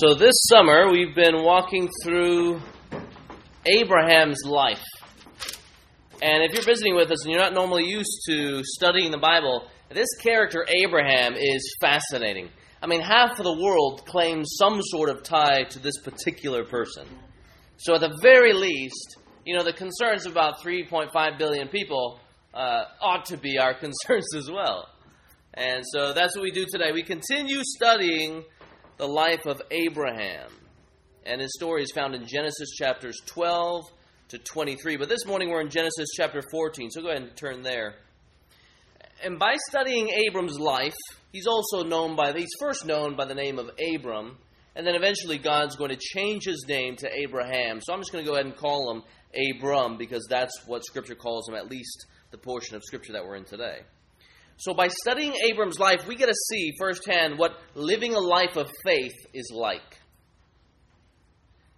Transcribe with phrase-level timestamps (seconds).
[0.00, 2.62] So, this summer we've been walking through
[3.66, 4.82] Abraham's life.
[6.22, 9.68] And if you're visiting with us and you're not normally used to studying the Bible,
[9.90, 12.48] this character, Abraham, is fascinating.
[12.82, 17.06] I mean, half of the world claims some sort of tie to this particular person.
[17.76, 22.18] So, at the very least, you know, the concerns of about 3.5 billion people
[22.54, 24.88] uh, ought to be our concerns as well.
[25.52, 26.92] And so that's what we do today.
[26.92, 28.44] We continue studying
[28.96, 30.50] the life of Abraham.
[31.24, 33.84] And his story is found in Genesis chapters 12
[34.28, 34.96] to 23.
[34.96, 37.94] But this morning we're in Genesis chapter 14, so go ahead and turn there.
[39.22, 40.96] And by studying Abram's life,
[41.32, 44.36] he's also known by, he's first known by the name of Abram,
[44.74, 47.80] and then eventually God's going to change his name to Abraham.
[47.80, 49.02] So I'm just going to go ahead and call him
[49.54, 53.36] Abram because that's what Scripture calls him, at least the portion of Scripture that we're
[53.36, 53.80] in today.
[54.56, 58.70] So, by studying Abram's life, we get to see firsthand what living a life of
[58.84, 59.98] faith is like.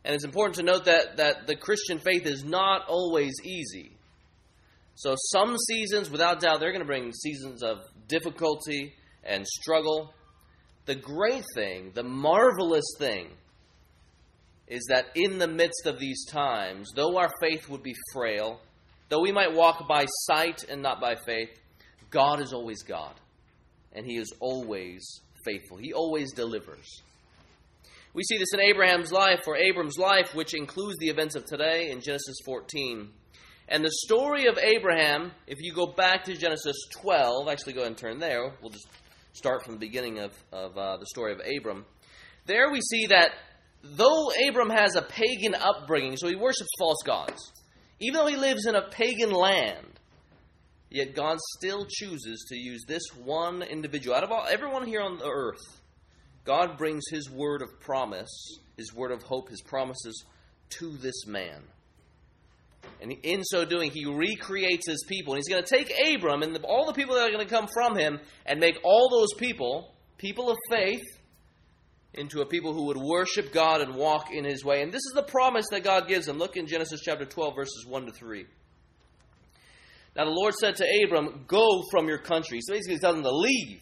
[0.05, 3.93] And it's important to note that, that the Christian faith is not always easy.
[4.97, 10.13] So, some seasons, without doubt, they're going to bring seasons of difficulty and struggle.
[10.87, 13.29] The great thing, the marvelous thing,
[14.69, 18.61] is that in the midst of these times, though our faith would be frail,
[19.09, 21.51] though we might walk by sight and not by faith,
[22.15, 23.13] God is always God,
[23.93, 25.77] and He is always faithful.
[25.77, 27.03] He always delivers.
[28.15, 31.91] We see this in Abraham's life, or Abram's life, which includes the events of today
[31.91, 33.11] in Genesis 14.
[33.69, 37.97] And the story of Abraham, if you go back to Genesis 12, actually go and
[37.97, 38.87] turn there, we'll just
[39.33, 41.85] start from the beginning of, of uh, the story of Abram.
[42.47, 43.31] There we see that
[43.83, 47.53] though Abram has a pagan upbringing, so he worships false gods,
[48.01, 49.99] even though he lives in a pagan land,
[50.95, 54.15] Yet God still chooses to use this one individual.
[54.15, 55.81] Out of all, everyone here on the earth,
[56.45, 58.31] God brings His word of promise,
[58.77, 60.25] His word of hope, His promises
[60.79, 61.65] to this man.
[63.03, 65.35] And in so doing, He recreates His people.
[65.35, 67.67] And He's going to take Abram and all the people that are going to come
[67.75, 71.03] from him and make all those people, people of faith,
[72.13, 74.81] into a people who would worship God and walk in His way.
[74.81, 76.39] And this is the promise that God gives them.
[76.39, 78.47] Look in Genesis chapter 12, verses 1 to 3.
[80.17, 82.61] Now the Lord said to Abram, Go from your country.
[82.61, 83.81] So basically, he's telling him to leave.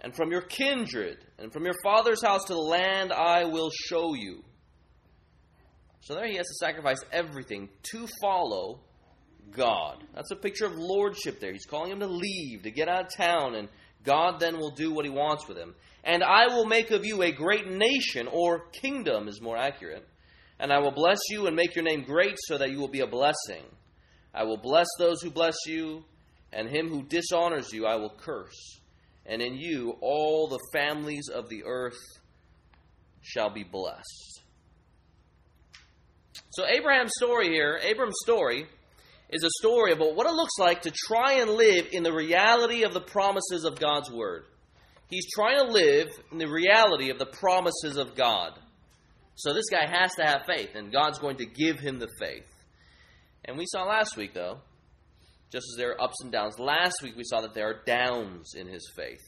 [0.00, 4.14] And from your kindred, and from your father's house to the land I will show
[4.14, 4.42] you.
[6.00, 8.80] So there he has to sacrifice everything to follow
[9.50, 10.04] God.
[10.14, 11.52] That's a picture of lordship there.
[11.52, 13.68] He's calling him to leave, to get out of town, and
[14.04, 15.74] God then will do what he wants with him.
[16.04, 20.06] And I will make of you a great nation, or kingdom is more accurate.
[20.60, 23.00] And I will bless you and make your name great so that you will be
[23.00, 23.64] a blessing.
[24.36, 26.04] I will bless those who bless you,
[26.52, 28.80] and him who dishonors you I will curse.
[29.24, 31.98] And in you all the families of the earth
[33.22, 34.42] shall be blessed.
[36.50, 38.66] So, Abraham's story here, Abram's story,
[39.30, 42.84] is a story about what it looks like to try and live in the reality
[42.84, 44.44] of the promises of God's Word.
[45.08, 48.52] He's trying to live in the reality of the promises of God.
[49.34, 52.46] So, this guy has to have faith, and God's going to give him the faith.
[53.46, 54.58] And we saw last week, though,
[55.52, 58.54] just as there are ups and downs, last week we saw that there are downs
[58.54, 59.22] in his faith.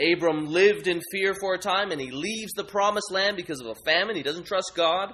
[0.00, 3.66] Abram lived in fear for a time and he leaves the promised land because of
[3.66, 4.14] a famine.
[4.14, 5.12] He doesn't trust God.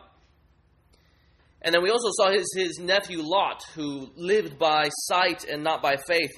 [1.62, 5.80] And then we also saw his, his nephew Lot, who lived by sight and not
[5.80, 6.30] by faith,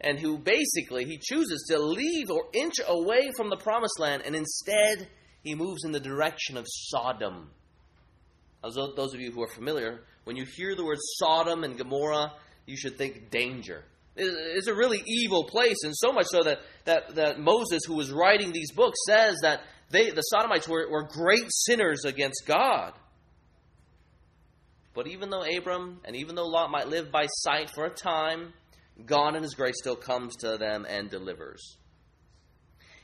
[0.00, 4.34] and who basically he chooses to leave or inch away from the promised land, and
[4.34, 5.06] instead
[5.44, 7.50] he moves in the direction of Sodom.
[8.64, 12.32] As those of you who are familiar, when you hear the words Sodom and Gomorrah,
[12.66, 13.84] you should think danger.
[14.14, 18.12] It's a really evil place, and so much so that, that, that Moses, who was
[18.12, 22.92] writing these books, says that they, the Sodomites were, were great sinners against God.
[24.94, 28.52] But even though Abram and even though Lot might live by sight for a time,
[29.06, 31.76] God in His grace still comes to them and delivers.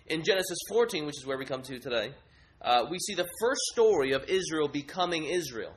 [0.06, 2.12] In Genesis 14, which is where we come to today,
[2.62, 5.72] uh, we see the first story of Israel becoming Israel.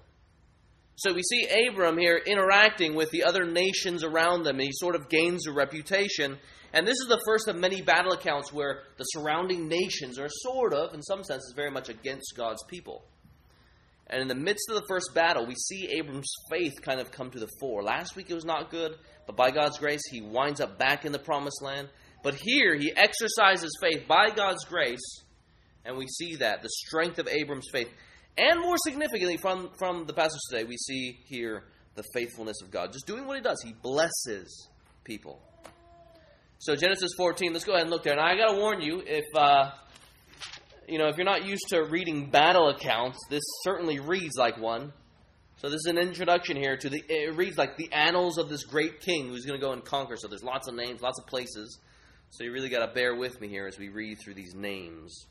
[0.96, 4.96] So we see Abram here interacting with the other nations around them, and he sort
[4.96, 6.38] of gains a reputation.
[6.74, 10.74] And this is the first of many battle accounts where the surrounding nations are sort
[10.74, 13.04] of, in some senses, very much against God's people.
[14.08, 17.32] And in the midst of the first battle, we see Abram's faith kind of come
[17.32, 17.82] to the fore.
[17.82, 18.96] Last week it was not good,
[19.26, 21.88] but by God's grace, he winds up back in the promised land.
[22.22, 25.24] But here, he exercises faith by God's grace,
[25.86, 27.90] and we see that the strength of Abram's faith.
[28.38, 31.64] And more significantly, from, from the passage today, we see here
[31.96, 32.94] the faithfulness of God.
[32.94, 34.70] Just doing what He does, He blesses
[35.04, 35.42] people.
[36.60, 38.14] So, Genesis 14, let's go ahead and look there.
[38.14, 39.26] And I got to warn you, if.
[39.36, 39.72] Uh,
[40.92, 44.92] you know, if you're not used to reading battle accounts, this certainly reads like one.
[45.56, 47.02] So this is an introduction here to the.
[47.08, 50.18] It reads like the annals of this great king who's going to go and conquer.
[50.18, 51.80] So there's lots of names, lots of places.
[52.32, 55.28] So you really got to bear with me here as we read through these names.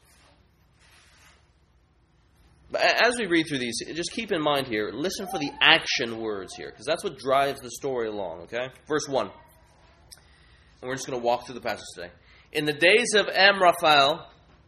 [2.83, 6.55] As we read through these, just keep in mind here, listen for the action words
[6.57, 8.69] here, because that's what drives the story along, okay?
[8.89, 9.27] Verse 1.
[9.27, 12.11] And we're just going to walk through the passage today.
[12.53, 14.27] In the days of Amraphel,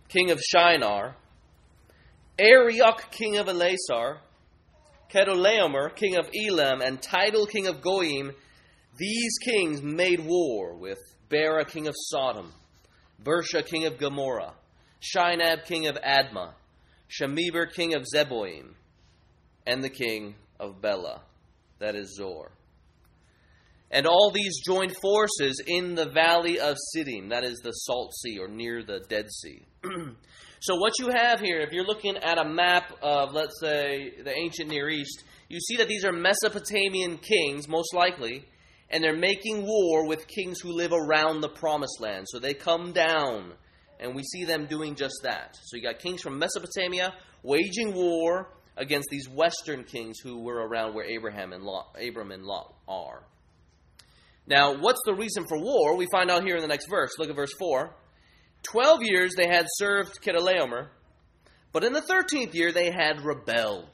[0.09, 1.17] king of Shinar,
[2.39, 4.19] Arioch, king of Elasar,
[5.13, 8.33] Chedorlaomer, king of Elam, and Tidal, king of Goyim,
[8.97, 10.99] these kings made war with
[11.29, 12.53] Bera, king of Sodom,
[13.23, 14.55] Birsha, king of Gomorrah,
[15.01, 16.53] Shinab, king of Admah,
[17.13, 18.75] Shemeber, king of Zeboim,
[19.67, 21.23] and the king of Bela,
[21.79, 22.53] that is Zoar.
[23.91, 28.39] And all these joined forces in the valley of Siddim, that is the Salt Sea
[28.39, 29.63] or near the Dead Sea.
[30.61, 34.35] so, what you have here, if you're looking at a map of, let's say, the
[34.35, 38.47] ancient Near East, you see that these are Mesopotamian kings, most likely,
[38.89, 42.25] and they're making war with kings who live around the promised land.
[42.31, 43.53] So, they come down
[44.03, 45.59] and we see them doing just that.
[45.65, 50.95] So you got kings from Mesopotamia waging war against these western kings who were around
[50.95, 53.23] where Abraham and Lot, Abram and Lot are.
[54.47, 55.97] Now, what's the reason for war?
[55.97, 57.13] We find out here in the next verse.
[57.19, 57.95] Look at verse 4.
[58.63, 60.89] Twelve years they had served Chedorlaomer,
[61.73, 63.89] but in the thirteenth year they had rebelled.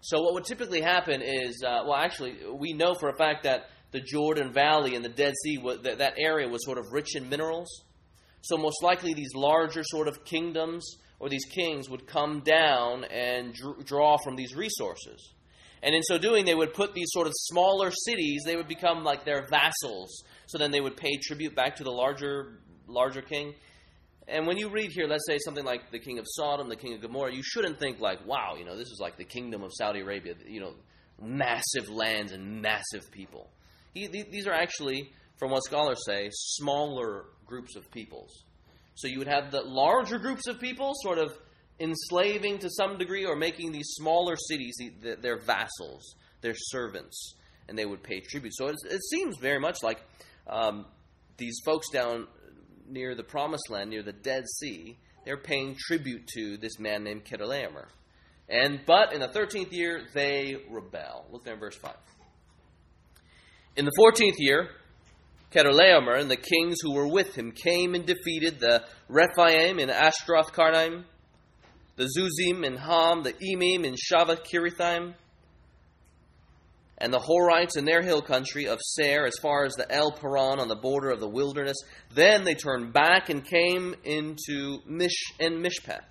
[0.00, 3.70] So, what would typically happen is, uh, well, actually, we know for a fact that
[3.90, 7.28] the Jordan Valley and the Dead Sea, that, that area was sort of rich in
[7.30, 7.84] minerals.
[8.48, 13.52] So, most likely, these larger sort of kingdoms or these kings would come down and
[13.52, 15.34] dr- draw from these resources.
[15.82, 19.04] And in so doing, they would put these sort of smaller cities, they would become
[19.04, 20.24] like their vassals.
[20.46, 23.54] So then they would pay tribute back to the larger, larger king.
[24.26, 26.94] And when you read here, let's say something like the king of Sodom, the king
[26.94, 29.72] of Gomorrah, you shouldn't think like, wow, you know, this is like the kingdom of
[29.74, 30.72] Saudi Arabia, you know,
[31.20, 33.50] massive lands and massive people.
[33.94, 38.44] He, these are actually, from what scholars say, smaller groups of peoples.
[38.94, 41.32] So you would have the larger groups of people sort of
[41.80, 44.76] enslaving to some degree or making these smaller cities
[45.22, 47.34] their vassals, their servants,
[47.68, 48.54] and they would pay tribute.
[48.56, 50.02] So it, seems very much like
[50.48, 50.86] um,
[51.36, 52.26] these folks down
[52.88, 57.24] near the Promised Land, near the Dead Sea, they're paying tribute to this man named
[57.24, 57.86] Chedorlaomer.
[58.48, 61.26] And but in the thirteenth year they rebel.
[61.30, 61.96] Look there in verse five.
[63.76, 64.70] In the fourteenth year,
[65.52, 70.52] Chedorlaomer and the kings who were with him came and defeated the Rephaim in Ashtaroth
[70.52, 71.04] Karnaim,
[71.96, 75.14] the Zuzim in Ham, the Emim in Shaveh Kiriathaim,
[76.98, 80.60] and the Horites in their hill country of Seir as far as the El Paran
[80.60, 81.76] on the border of the wilderness.
[82.12, 86.04] Then they turned back and came into Mish and Mishpat,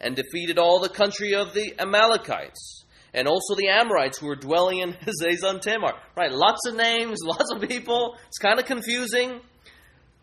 [0.00, 2.84] and defeated all the country of the Amalekites
[3.14, 5.94] and also the Amorites who were dwelling in Hazazon Tamar.
[6.16, 8.16] Right, lots of names, lots of people.
[8.28, 9.40] It's kind of confusing.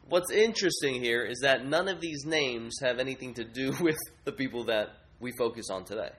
[0.08, 4.32] What's interesting here is that none of these names have anything to do with the
[4.32, 4.90] people that
[5.20, 6.12] we focus on today.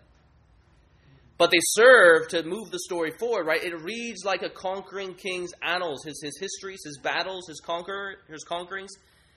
[1.39, 3.63] But they serve to move the story forward, right?
[3.63, 8.45] It reads like a conquering king's annals, his, his histories, his battles, his conquer his
[8.45, 8.89] conquerings,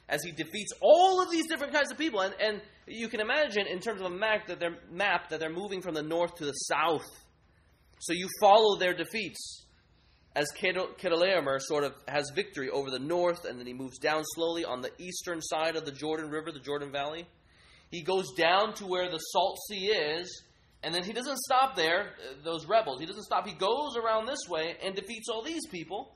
[0.09, 2.21] as he defeats all of these different kinds of people.
[2.21, 5.53] And, and you can imagine, in terms of a map that they're map that they're
[5.53, 7.05] moving from the north to the south.
[8.01, 9.65] So you follow their defeats
[10.35, 14.63] as Chedorlaomer sort of has victory over the north, and then he moves down slowly
[14.63, 17.27] on the eastern side of the Jordan River, the Jordan Valley.
[17.91, 20.43] He goes down to where the Salt Sea is,
[20.83, 22.99] and then he doesn't stop there, uh, those rebels.
[22.99, 23.47] He doesn't stop.
[23.47, 26.15] He goes around this way and defeats all these people,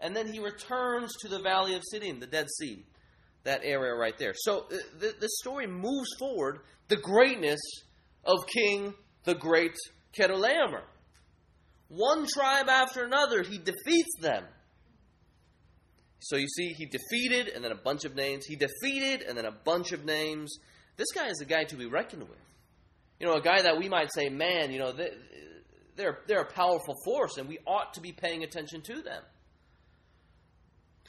[0.00, 2.84] and then he returns to the Valley of Siddim, the Dead Sea,
[3.44, 4.34] that area right there.
[4.36, 7.60] So uh, the, the story moves forward the greatness
[8.24, 8.94] of King
[9.24, 9.76] the Great
[10.16, 10.82] Chedorlaomer.
[11.88, 14.44] One tribe after another, he defeats them.
[16.20, 18.46] So you see, he defeated and then a bunch of names.
[18.46, 20.56] He defeated and then a bunch of names.
[20.96, 22.38] This guy is a guy to be reckoned with.
[23.18, 24.92] You know, a guy that we might say, man, you know,
[25.96, 29.22] they're, they're a powerful force and we ought to be paying attention to them.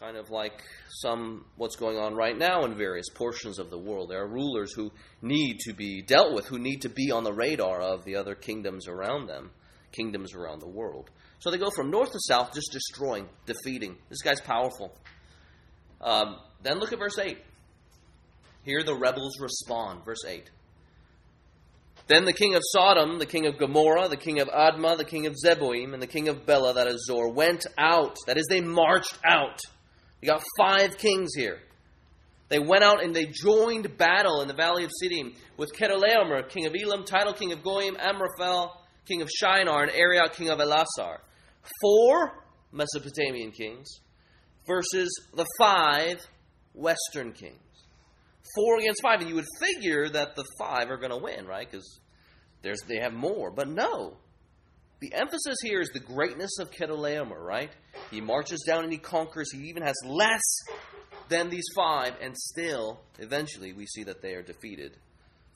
[0.03, 4.09] Kind of like some what's going on right now in various portions of the world.
[4.09, 4.91] There are rulers who
[5.21, 8.35] need to be dealt with, who need to be on the radar of the other
[8.35, 9.51] kingdoms around them
[9.93, 11.09] kingdoms around the world.
[11.39, 13.95] So they go from north to south, just destroying, defeating.
[14.09, 14.93] This guy's powerful.
[16.01, 17.37] Um, then look at verse 8.
[18.63, 20.03] Here the rebels respond.
[20.03, 20.49] Verse 8.
[22.07, 25.27] Then the king of Sodom, the king of Gomorrah, the king of Admah, the king
[25.27, 28.17] of Zeboim, and the king of Bela, that is Zoar, went out.
[28.27, 29.61] That is, they marched out.
[30.23, 31.59] You got five kings here.
[32.47, 36.65] They went out and they joined battle in the valley of Siddim with Chedorlaomer, king
[36.65, 38.71] of Elam, Tidal king of Goyim, Amraphel,
[39.05, 41.17] king of Shinar, and Arioch, king of Elasar.
[41.81, 43.99] Four Mesopotamian kings
[44.65, 46.21] versus the five
[46.73, 47.59] Western kings.
[48.55, 51.69] Four against five, and you would figure that the five are going to win, right?
[51.69, 51.99] Because
[52.61, 53.51] they have more.
[53.51, 54.15] But no.
[55.01, 57.71] The emphasis here is the greatness of Chedorlaomer, right?
[58.13, 59.51] He marches down and he conquers.
[59.51, 60.41] He even has less
[61.29, 64.97] than these five, and still, eventually, we see that they are defeated.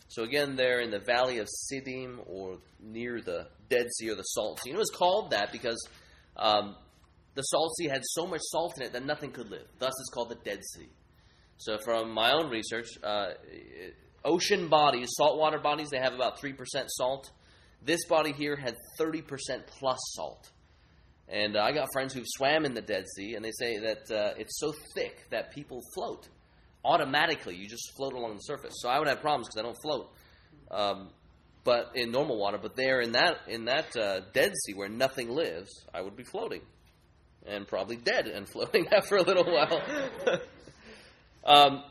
[0.10, 4.24] So again, they're in the valley of Siddim or near the Dead Sea or the
[4.24, 4.72] Salt Sea.
[4.72, 5.78] And it was called that because
[6.38, 6.76] um,
[7.36, 9.68] the Salt Sea had so much salt in it that nothing could live.
[9.80, 10.88] Thus, it's called the Dead Sea.
[11.58, 13.32] So, from my own research, uh,
[14.24, 16.56] ocean bodies, saltwater bodies, they have about 3%
[16.88, 17.30] salt.
[17.84, 19.24] This body here had 30%
[19.68, 20.50] plus salt.
[21.30, 24.12] And uh, I got friends who've swam in the Dead Sea, and they say that
[24.12, 26.28] uh, it's so thick that people float
[26.86, 27.56] automatically.
[27.56, 28.74] You just float along the surface.
[28.78, 30.10] So I would have problems because I don't float,
[30.72, 31.10] um,
[31.66, 32.58] but in normal water.
[32.62, 36.24] But there in that in that uh, Dead Sea where nothing lives, I would be
[36.24, 36.62] floating,
[37.46, 39.82] and probably dead and floating after a little while.
[41.44, 41.84] um,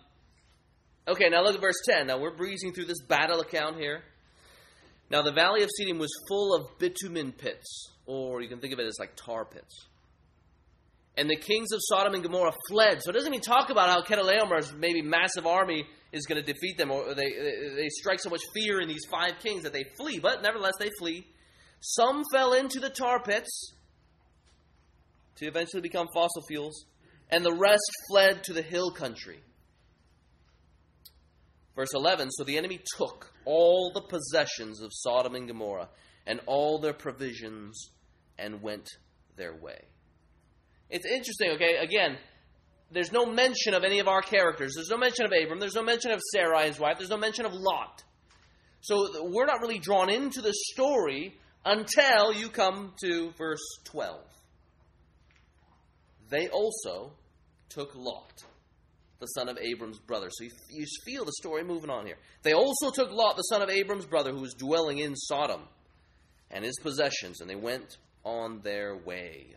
[1.07, 2.07] okay, now look at verse ten.
[2.07, 4.03] Now we're breezing through this battle account here.
[5.11, 8.79] Now the valley of Siddim was full of bitumen pits, or you can think of
[8.79, 9.87] it as like tar pits
[11.17, 13.03] and the kings of Sodom and Gomorrah fled.
[13.03, 16.77] So it doesn't even talk about how Chedorlaomer's maybe massive army is going to defeat
[16.77, 17.31] them, or they,
[17.77, 20.19] they, strike so much fear in these five kings that they flee.
[20.19, 21.27] But nevertheless, they flee.
[21.81, 23.73] Some fell into the tar pits
[25.37, 26.87] to eventually become fossil fuels,
[27.31, 29.41] and the rest fled to the hill country.
[31.75, 35.89] Verse 11 So the enemy took all the possessions of Sodom and Gomorrah
[36.27, 37.91] and all their provisions
[38.39, 38.89] and went
[39.37, 39.81] their way.
[40.89, 41.77] It's interesting, okay?
[41.77, 42.17] Again,
[42.91, 44.75] there's no mention of any of our characters.
[44.77, 45.59] There's no mention of Abram.
[45.59, 46.99] There's no mention of Sarai, his wife.
[46.99, 48.05] There's no mention of Lot.
[48.81, 54.21] So we're not really drawn into the story until you come to verse 12.
[56.31, 57.13] They also
[57.69, 58.45] took Lot,
[59.19, 60.29] the son of Abram's brother.
[60.31, 62.19] So you, you feel the story moving on here.
[62.43, 65.63] They also took Lot, the son of Abram's brother, who was dwelling in Sodom,
[66.51, 69.55] and his possessions, and they went on their way.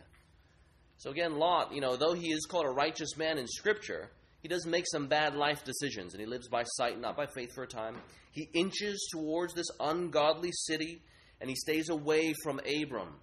[0.96, 4.10] So again, Lot, you know, though he is called a righteous man in Scripture,
[4.42, 7.52] he does make some bad life decisions, and he lives by sight, not by faith
[7.54, 7.96] for a time.
[8.32, 11.02] He inches towards this ungodly city,
[11.40, 13.14] and he stays away from Abram.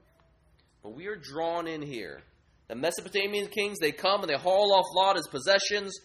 [0.83, 2.21] But we are drawn in here.
[2.67, 5.97] The Mesopotamian kings, they come and they haul off Lot his possessions.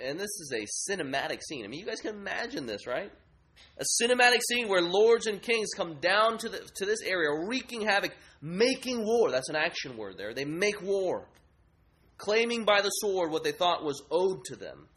[0.00, 1.64] And this is a cinematic scene.
[1.64, 3.10] I mean, you guys can imagine this, right?
[3.78, 7.82] A cinematic scene where lords and kings come down to, the, to this area, wreaking
[7.82, 8.12] havoc,
[8.42, 9.30] making war.
[9.30, 10.34] That's an action word there.
[10.34, 11.28] They make war,
[12.16, 14.88] claiming by the sword what they thought was owed to them.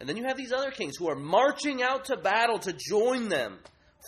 [0.00, 3.28] And then you have these other kings who are marching out to battle to join
[3.28, 3.58] them.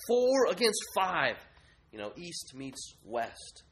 [0.09, 1.37] Four against five.
[1.92, 3.62] You know, east meets west.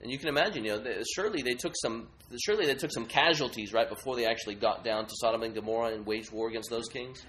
[0.00, 2.08] And you can imagine, you know, surely they took some,
[2.44, 5.94] surely they took some casualties right before they actually got down to Sodom and Gomorrah
[5.94, 7.24] and waged war against those kings.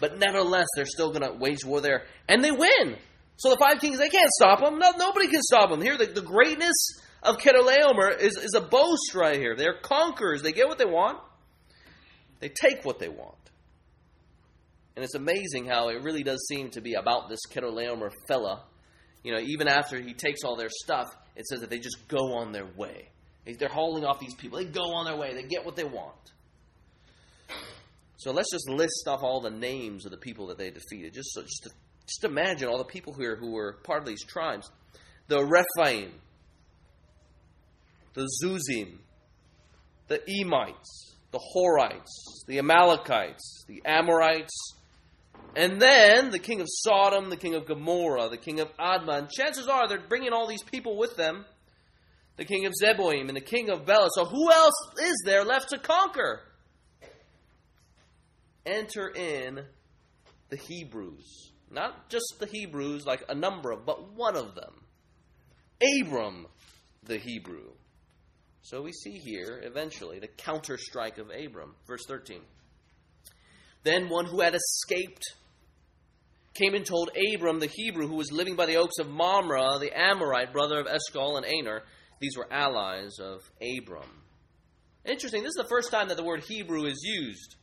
[0.00, 2.96] But nevertheless, they're still going to wage war there, and they win.
[3.36, 4.78] So the five kings, they can't stop them.
[4.78, 5.82] No, nobody can stop them.
[5.82, 6.74] Here, the, the greatness
[7.22, 9.54] of Chedorlaomer is, is a boast right here.
[9.56, 10.42] They're conquerors.
[10.42, 11.18] They get what they want.
[12.40, 13.34] They take what they want.
[14.94, 18.64] And it's amazing how it really does seem to be about this Chedorlaomer fella.
[19.22, 22.36] You know, even after he takes all their stuff, it says that they just go
[22.36, 23.08] on their way.
[23.58, 24.58] They're hauling off these people.
[24.58, 25.34] They go on their way.
[25.34, 26.14] They get what they want.
[28.16, 31.12] So let's just list off all the names of the people that they defeated.
[31.12, 31.70] Just, so, just, to,
[32.06, 34.70] just imagine all the people here who were part of these tribes.
[35.28, 36.12] The Rephaim,
[38.14, 38.98] the Zuzim,
[40.08, 44.74] the Emites, the Horites, the Amalekites, the Amorites,
[45.54, 49.30] and then the king of Sodom, the king of Gomorrah, the king of Admah.
[49.30, 51.44] Chances are they're bringing all these people with them.
[52.36, 54.08] The king of Zeboim and the king of Bela.
[54.12, 56.42] So who else is there left to conquer?
[58.66, 59.60] Enter in
[60.48, 61.52] the Hebrews.
[61.70, 64.74] Not just the Hebrews, like a number of, but one of them.
[66.00, 66.46] Abram
[67.02, 67.70] the Hebrew.
[68.62, 71.74] So we see here, eventually, the counterstrike of Abram.
[71.86, 72.40] Verse 13.
[73.84, 75.22] Then one who had escaped
[76.54, 79.92] came and told Abram the Hebrew, who was living by the oaks of Mamre, the
[79.96, 81.82] Amorite, brother of Eshcol and Aner.
[82.18, 84.22] These were allies of Abram.
[85.04, 87.56] Interesting, this is the first time that the word Hebrew is used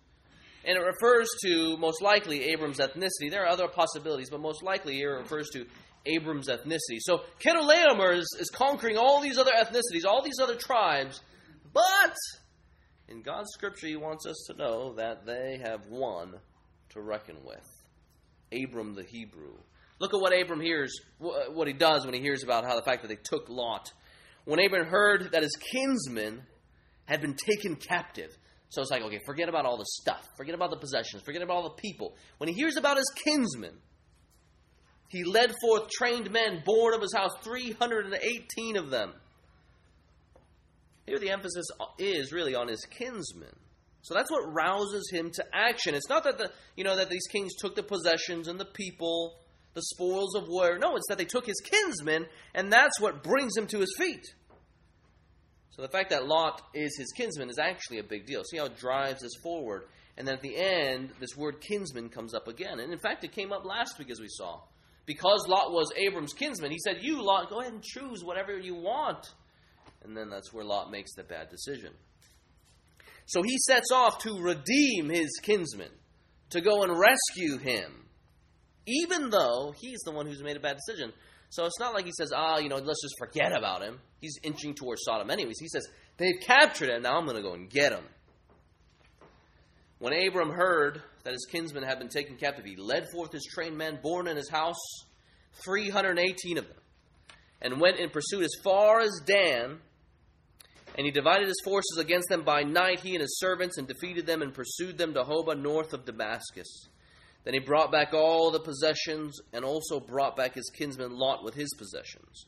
[0.66, 3.30] and it refers to most likely Abram's ethnicity.
[3.30, 5.66] There are other possibilities, but most likely here it refers to
[6.06, 7.00] Abram's ethnicity.
[7.00, 11.22] So Chedorlaomer is, is conquering all these other ethnicities, all these other tribes,
[11.74, 12.16] but
[13.10, 16.36] In God's scripture, He wants us to know that they have one
[16.90, 17.68] to reckon with.
[18.54, 19.56] Abram the Hebrew.
[20.00, 23.04] Look at what Abram hears, what he does when he hears about how the fact
[23.04, 23.92] that they took Lot.
[24.46, 26.44] When Abram heard that his kinsmen
[27.06, 28.36] had been taken captive.
[28.74, 31.58] So it's like, okay, forget about all the stuff, forget about the possessions, forget about
[31.58, 32.16] all the people.
[32.40, 33.76] When he hears about his kinsmen,
[35.10, 39.14] he led forth trained men born of his house, 318 of them.
[41.06, 41.68] Here the emphasis
[42.00, 43.56] is really on his kinsmen.
[44.02, 45.94] So that's what rouses him to action.
[45.94, 49.36] It's not that the you know that these kings took the possessions and the people,
[49.76, 50.80] the spoils of war.
[50.80, 52.26] No, it's that they took his kinsmen,
[52.56, 54.26] and that's what brings him to his feet.
[55.76, 58.44] So the fact that Lot is his kinsman is actually a big deal.
[58.44, 59.86] See how it drives us forward.
[60.18, 62.80] And then at the end, this word kinsman comes up again.
[62.80, 64.62] And in fact, it came up last week as we saw.
[65.06, 68.76] Because Lot was Abram's kinsman, he said, You, Lot, go ahead and choose whatever you
[68.76, 69.34] want.
[70.04, 71.92] And then that's where Lot makes the bad decision.
[73.26, 75.90] So he sets off to redeem his kinsman,
[76.52, 78.06] to go and rescue him,
[78.86, 81.14] even though he's the one who's made a bad decision.
[81.54, 84.00] So it's not like he says, ah, you know, let's just forget about him.
[84.20, 85.60] He's inching towards Sodom anyways.
[85.60, 88.04] He says, they've captured him, now I'm going to go and get him.
[90.00, 93.78] When Abram heard that his kinsmen had been taken captive, he led forth his trained
[93.78, 94.82] men born in his house,
[95.64, 96.78] 318 of them,
[97.62, 99.78] and went in pursuit as far as Dan
[100.96, 104.26] and he divided his forces against them by night, he and his servants, and defeated
[104.26, 106.88] them and pursued them to Hobah north of Damascus.
[107.44, 111.56] Then he brought back all the possessions, and also brought back his kinsman Lot with
[111.56, 112.46] his possessions,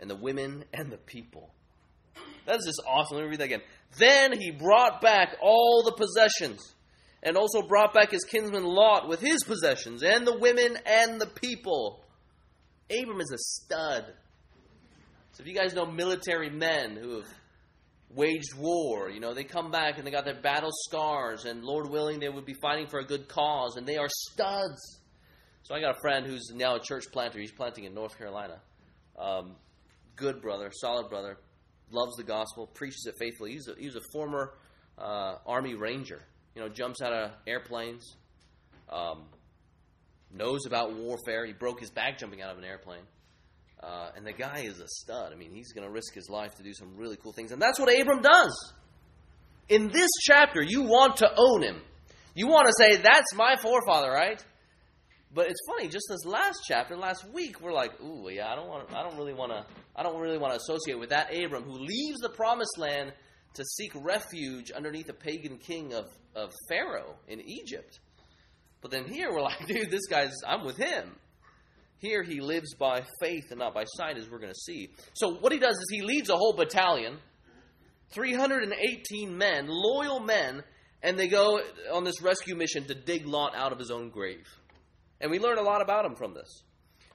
[0.00, 1.52] and the women and the people.
[2.46, 3.16] That's just awesome.
[3.16, 3.62] Let me read that again.
[3.98, 6.74] Then he brought back all the possessions,
[7.22, 11.26] and also brought back his kinsman Lot with his possessions, and the women and the
[11.26, 12.02] people.
[12.90, 14.06] Abram is a stud.
[15.32, 17.28] So if you guys know military men who have
[18.14, 19.10] waged war.
[19.10, 22.28] You know, they come back and they got their battle scars, and Lord willing, they
[22.28, 25.00] would be fighting for a good cause, and they are studs.
[25.64, 27.38] So I got a friend who's now a church planter.
[27.38, 28.60] He's planting in North Carolina.
[29.18, 29.56] Um,
[30.16, 31.38] good brother, solid brother,
[31.90, 33.52] loves the gospel, preaches it faithfully.
[33.52, 34.54] He's a, he's a former
[34.98, 36.22] uh, Army Ranger.
[36.54, 38.16] You know, jumps out of airplanes,
[38.90, 39.24] um,
[40.30, 41.46] knows about warfare.
[41.46, 43.04] He broke his back jumping out of an airplane.
[43.82, 45.32] Uh, and the guy is a stud.
[45.32, 47.50] I mean, he's going to risk his life to do some really cool things.
[47.50, 48.72] And that's what Abram does.
[49.68, 51.80] In this chapter, you want to own him.
[52.34, 54.42] You want to say, that's my forefather, right?
[55.34, 58.68] But it's funny, just this last chapter, last week, we're like, ooh, yeah, I don't
[58.68, 59.64] want I don't really want to
[59.96, 63.12] I don't really want to associate with that Abram who leaves the promised land
[63.54, 67.98] to seek refuge underneath a pagan king of, of Pharaoh in Egypt.
[68.82, 71.16] But then here we're like, dude, this guy's I'm with him.
[72.02, 74.90] Here he lives by faith and not by sight, as we're going to see.
[75.14, 77.18] So, what he does is he leads a whole battalion,
[78.10, 80.64] 318 men, loyal men,
[81.00, 81.60] and they go
[81.92, 84.48] on this rescue mission to dig Lot out of his own grave.
[85.20, 86.64] And we learn a lot about him from this.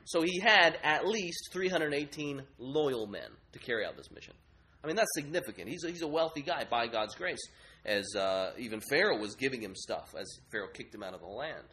[0.06, 4.36] So, he had at least 318 loyal men to carry out this mission.
[4.82, 5.68] I mean, that's significant.
[5.68, 7.46] He's a, he's a wealthy guy by God's grace,
[7.86, 11.28] as uh, even Pharaoh was giving him stuff as Pharaoh kicked him out of the
[11.28, 11.66] land.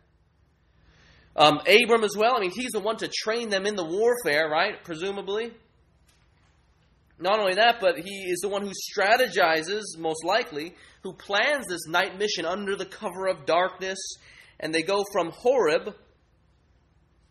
[1.36, 2.36] Um, Abram as well.
[2.36, 4.82] I mean, he's the one to train them in the warfare, right?
[4.84, 5.52] Presumably.
[7.18, 11.86] Not only that, but he is the one who strategizes, most likely, who plans this
[11.86, 13.98] night mission under the cover of darkness.
[14.60, 15.94] And they go from Horeb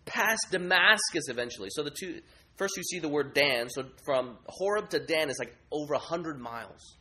[0.06, 1.70] past Damascus eventually.
[1.72, 2.22] So the two
[2.58, 3.70] first you see the word Dan.
[3.70, 6.98] So from Horeb to Dan is like over 100 miles.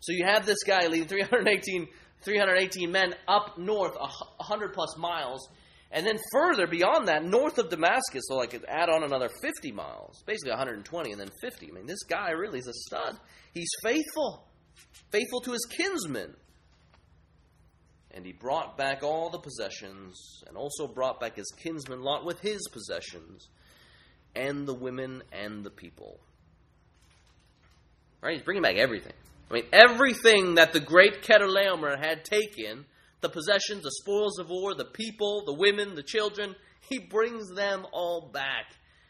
[0.00, 1.88] So you have this guy leading 318,
[2.22, 5.48] 318 men up north 100 plus miles
[5.92, 10.22] and then further beyond that, north of Damascus, so like add on another 50 miles,
[10.26, 11.68] basically 120 and then 50.
[11.68, 13.18] I mean, this guy really is a stud.
[13.52, 14.48] He's faithful,
[15.10, 16.34] faithful to his kinsmen.
[18.14, 22.40] And he brought back all the possessions, and also brought back his kinsman Lot with
[22.40, 23.48] his possessions,
[24.34, 26.20] and the women and the people.
[28.22, 28.34] Right?
[28.34, 29.14] He's bringing back everything.
[29.50, 32.86] I mean, everything that the great Chedorlaomer had taken
[33.22, 36.54] the possessions, the spoils of war, the people, the women, the children.
[36.90, 38.66] He brings them all back.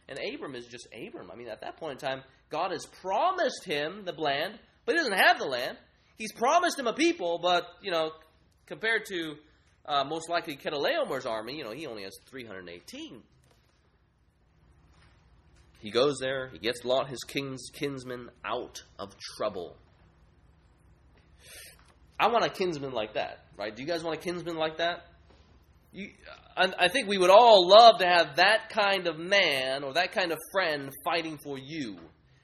[0.08, 1.30] And Abram is just Abram.
[1.30, 4.98] I mean, at that point in time, God has promised him the land, but he
[4.98, 5.78] doesn't have the land.
[6.18, 8.12] He's promised him a people, but, you know,
[8.66, 9.36] compared to
[9.86, 13.22] uh, most likely Chedorlaomer's army, you know, he only has 318.
[15.80, 19.76] He goes there, he gets Lot, his king's kinsman, out of trouble.
[22.20, 23.74] I want a kinsman like that, right?
[23.74, 25.06] Do you guys want a kinsman like that?
[25.92, 26.08] You,
[26.56, 30.12] I, I think we would all love to have that kind of man or that
[30.12, 31.98] kind of friend fighting for you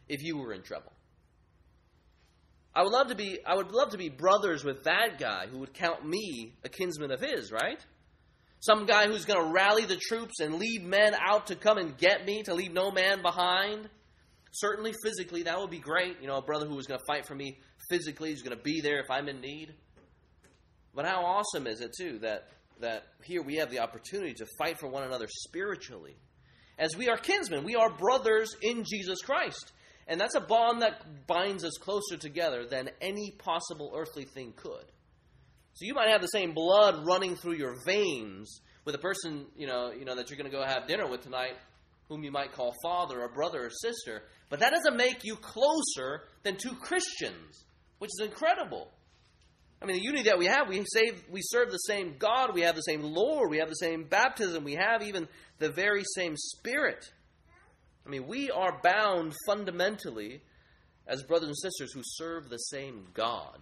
[0.08, 0.92] if you were in trouble.
[2.74, 5.58] I would love to be I would love to be brothers with that guy who
[5.58, 7.84] would count me a kinsman of his, right?
[8.60, 11.96] Some guy who's going to rally the troops and lead men out to come and
[11.96, 13.88] get me, to leave no man behind.
[14.50, 16.20] Certainly physically, that would be great.
[16.20, 18.62] You know, a brother who was going to fight for me physically, who's going to
[18.62, 19.74] be there if I'm in need.
[20.94, 22.48] But how awesome is it, too, that,
[22.80, 26.16] that here we have the opportunity to fight for one another spiritually?
[26.78, 29.72] As we are kinsmen, we are brothers in Jesus Christ.
[30.06, 34.84] And that's a bond that binds us closer together than any possible earthly thing could.
[35.74, 39.66] So you might have the same blood running through your veins with a person, you
[39.66, 41.56] know, you know that you're going to go have dinner with tonight,
[42.08, 46.22] whom you might call father or brother or sister, but that doesn't make you closer
[46.42, 47.66] than two Christians,
[47.98, 48.90] which is incredible.
[49.80, 52.62] I mean, the unity that we have, we save, we serve the same God, we
[52.62, 56.36] have the same Lord, we have the same baptism, we have even the very same
[56.36, 57.04] Spirit.
[58.04, 60.42] I mean, we are bound fundamentally
[61.06, 63.60] as brothers and sisters who serve the same God.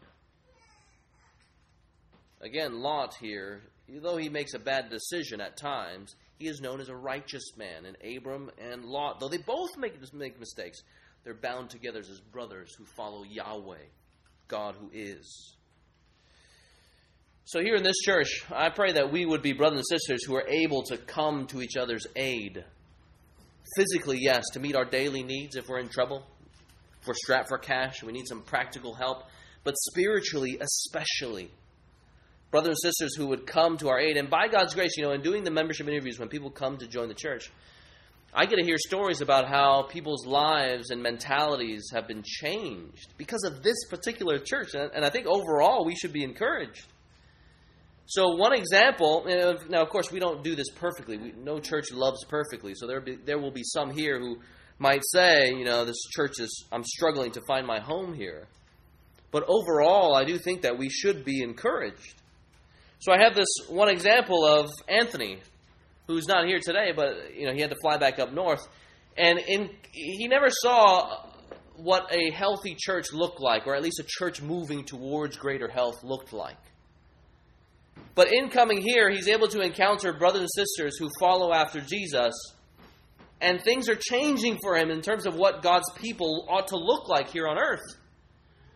[2.40, 6.88] Again, Lot here, though he makes a bad decision at times, he is known as
[6.88, 7.86] a righteous man.
[7.86, 10.82] And Abram and Lot, though they both make, make mistakes,
[11.24, 13.84] they're bound together as brothers who follow Yahweh,
[14.48, 15.55] God who is.
[17.48, 20.34] So, here in this church, I pray that we would be brothers and sisters who
[20.34, 22.64] are able to come to each other's aid.
[23.76, 26.26] Physically, yes, to meet our daily needs if we're in trouble,
[27.00, 29.26] if we're strapped for cash, we need some practical help,
[29.62, 31.52] but spiritually, especially.
[32.50, 34.16] Brothers and sisters who would come to our aid.
[34.16, 36.88] And by God's grace, you know, in doing the membership interviews, when people come to
[36.88, 37.52] join the church,
[38.34, 43.44] I get to hear stories about how people's lives and mentalities have been changed because
[43.44, 44.74] of this particular church.
[44.74, 46.88] And I think overall we should be encouraged.
[48.06, 49.24] So one example,
[49.68, 51.18] now of course we don't do this perfectly.
[51.18, 52.74] We, no church loves perfectly.
[52.76, 54.38] So there be, there will be some here who
[54.78, 58.46] might say, you know, this church is I'm struggling to find my home here.
[59.32, 62.14] But overall, I do think that we should be encouraged.
[63.00, 65.40] So I have this one example of Anthony,
[66.06, 68.66] who's not here today, but you know he had to fly back up north,
[69.18, 71.26] and in, he never saw
[71.76, 76.02] what a healthy church looked like, or at least a church moving towards greater health
[76.02, 76.56] looked like.
[78.14, 82.32] But in coming here, he's able to encounter brothers and sisters who follow after Jesus.
[83.40, 87.08] And things are changing for him in terms of what God's people ought to look
[87.08, 87.84] like here on earth.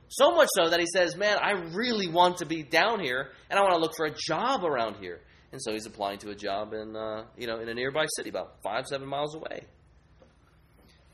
[0.09, 3.59] So much so that he says, Man, I really want to be down here and
[3.59, 5.21] I want to look for a job around here.
[5.53, 8.29] And so he's applying to a job in, uh, you know, in a nearby city,
[8.29, 9.65] about five, seven miles away.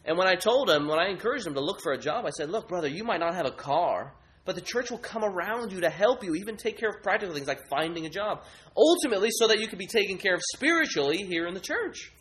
[0.04, 2.30] And when I told him, when I encouraged him to look for a job, I
[2.30, 4.14] said, Look, brother, you might not have a car,
[4.46, 7.34] but the church will come around you to help you, even take care of practical
[7.34, 8.44] things like finding a job.
[8.76, 12.12] Ultimately, so that you can be taken care of spiritually here in the church.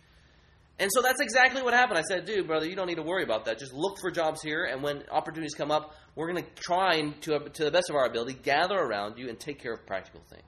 [0.77, 1.99] And so that's exactly what happened.
[1.99, 3.59] I said, dude, brother, you don't need to worry about that.
[3.59, 7.21] Just look for jobs here, and when opportunities come up, we're going to try and,
[7.21, 10.21] to, to the best of our ability, gather around you and take care of practical
[10.29, 10.43] things.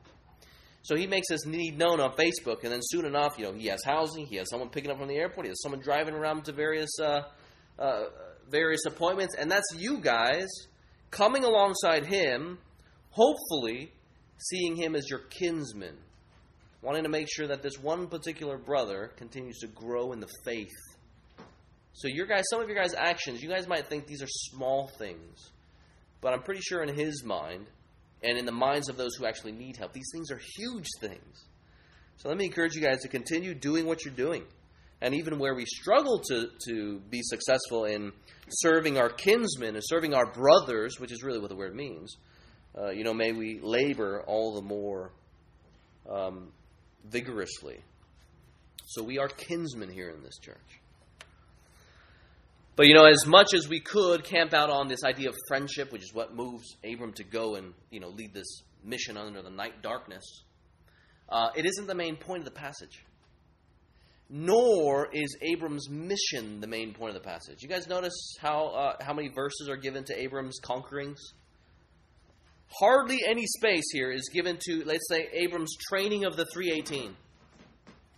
[0.81, 3.67] So he makes his need known on Facebook, and then soon enough, you know, he
[3.67, 6.45] has housing, he has someone picking up from the airport, he has someone driving around
[6.45, 7.23] to various uh,
[7.77, 8.05] uh,
[8.49, 10.47] various appointments, and that's you guys
[11.11, 12.57] coming alongside him,
[13.11, 13.91] hopefully
[14.37, 15.97] seeing him as your kinsman,
[16.81, 20.75] wanting to make sure that this one particular brother continues to grow in the faith.
[21.93, 24.91] So your guys, some of your guys' actions, you guys might think these are small
[24.99, 25.49] things,
[26.21, 27.67] but I'm pretty sure in his mind
[28.21, 31.45] and in the minds of those who actually need help, these things are huge things.
[32.17, 34.43] So let me encourage you guys to continue doing what you're doing.
[35.01, 38.11] And even where we struggle to, to be successful in
[38.49, 42.17] serving our kinsmen and serving our brothers, which is really what the word means,
[42.77, 45.11] uh, you know, may we labor all the more
[46.09, 46.51] um,
[47.05, 47.79] vigorously.
[48.85, 50.79] So we are kinsmen here in this church.
[52.75, 55.91] But you know, as much as we could camp out on this idea of friendship,
[55.91, 59.49] which is what moves Abram to go and you know lead this mission under the
[59.49, 60.23] night darkness,
[61.27, 63.03] uh, it isn't the main point of the passage
[64.29, 67.61] nor is Abram's mission the main point of the passage.
[67.61, 71.19] You guys notice how uh, how many verses are given to Abram's conquerings?
[72.69, 77.15] Hardly any space here is given to, let's say, Abram's training of the 318.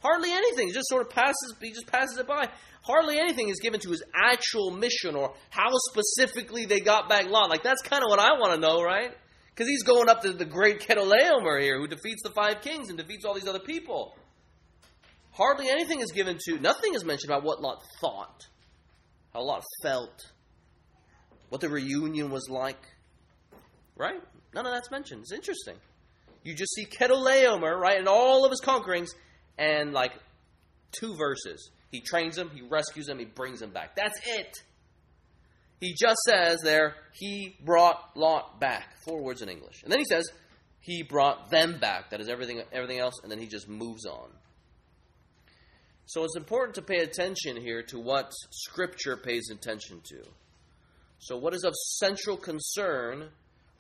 [0.01, 0.67] Hardly anything.
[0.67, 1.53] He just sort of passes.
[1.61, 2.49] He just passes it by.
[2.81, 7.49] Hardly anything is given to his actual mission or how specifically they got back Lot.
[7.49, 9.11] Like that's kind of what I want to know, right?
[9.49, 12.97] Because he's going up to the great Chedorlaomer here, who defeats the five kings and
[12.97, 14.15] defeats all these other people.
[15.39, 18.45] Hardly anything is given to, nothing is mentioned about what Lot thought,
[19.33, 20.31] how Lot felt,
[21.47, 22.81] what the reunion was like.
[23.95, 24.21] Right?
[24.53, 25.21] None of that's mentioned.
[25.21, 25.75] It's interesting.
[26.43, 29.09] You just see Chedorlaomer, right, and all of his conquerings,
[29.57, 30.11] and like
[30.91, 31.71] two verses.
[31.89, 33.95] He trains him, he rescues him, he brings him back.
[33.95, 34.57] That's it.
[35.79, 38.97] He just says there, he brought Lot back.
[39.05, 39.83] Four words in English.
[39.83, 40.29] And then he says,
[40.81, 42.09] he brought them back.
[42.09, 43.15] That is everything, everything else.
[43.23, 44.29] And then he just moves on.
[46.09, 50.23] So it's important to pay attention here to what Scripture pays attention to.
[51.19, 53.29] So, what is of central concern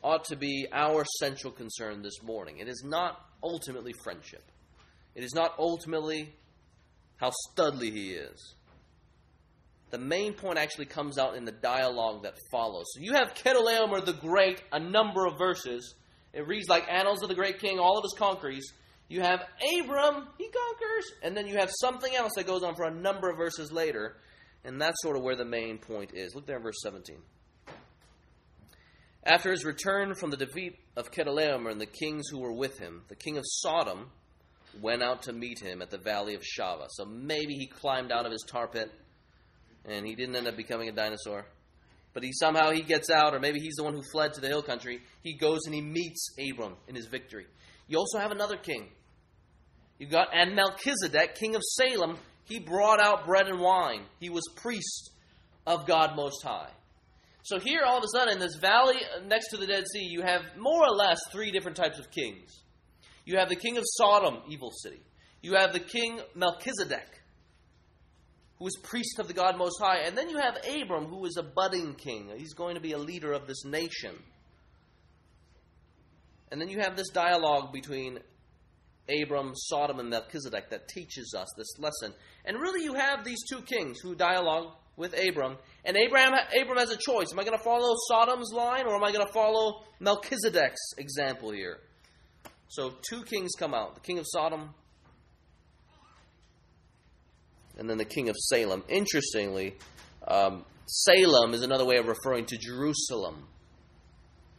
[0.03, 2.59] ought to be our central concern this morning.
[2.59, 4.43] It is not ultimately friendship,
[5.15, 6.35] it is not ultimately
[7.17, 8.53] how studly he is.
[9.89, 12.85] The main point actually comes out in the dialogue that follows.
[12.93, 15.95] So you have Chedorlaomer the Great, a number of verses.
[16.31, 18.71] It reads like Annals of the Great King, all of his conqueries.
[19.09, 22.85] You have Abram, he conquers, and then you have something else that goes on for
[22.85, 24.17] a number of verses later,
[24.63, 26.35] and that's sort of where the main point is.
[26.35, 27.17] Look there in verse 17.
[29.25, 33.01] After his return from the defeat of Chedorlaomer and the kings who were with him,
[33.09, 34.11] the king of Sodom
[34.79, 36.87] went out to meet him at the valley of Shaveh.
[36.91, 38.91] So maybe he climbed out of his tar pit
[39.85, 41.45] and he didn't end up becoming a dinosaur.
[42.13, 44.47] But he somehow he gets out, or maybe he's the one who fled to the
[44.47, 45.01] hill country.
[45.21, 47.45] He goes and he meets Abram in his victory.
[47.87, 48.89] You also have another king.
[49.99, 52.17] You've got and Melchizedek, king of Salem.
[52.45, 54.01] He brought out bread and wine.
[54.19, 55.11] He was priest
[55.67, 56.71] of God Most High.
[57.43, 60.21] So here, all of a sudden, in this valley next to the Dead Sea, you
[60.21, 62.49] have more or less three different types of kings.
[63.25, 65.01] You have the king of Sodom, evil city.
[65.41, 67.21] You have the king Melchizedek,
[68.57, 69.99] who is priest of the God Most High.
[69.99, 72.29] And then you have Abram, who is a budding king.
[72.37, 74.15] He's going to be a leader of this nation.
[76.51, 78.19] And then you have this dialogue between
[79.09, 82.13] Abram, Sodom, and Melchizedek that teaches us this lesson.
[82.45, 85.57] And really, you have these two kings who dialogue with Abram.
[85.85, 87.31] And Abraham, Abram has a choice.
[87.31, 91.51] Am I going to follow Sodom's line or am I going to follow Melchizedek's example
[91.51, 91.79] here?
[92.67, 94.69] So two kings come out the king of Sodom
[97.79, 98.83] and then the king of Salem.
[98.89, 99.75] Interestingly,
[100.27, 103.47] um, Salem is another way of referring to Jerusalem.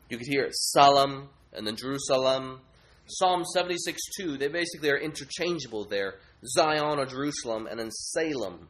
[0.08, 2.60] You could hear it, Salem and then Jerusalem.
[3.10, 6.14] Psalm 76 2, they basically are interchangeable there.
[6.46, 8.68] Zion or Jerusalem, and then Salem.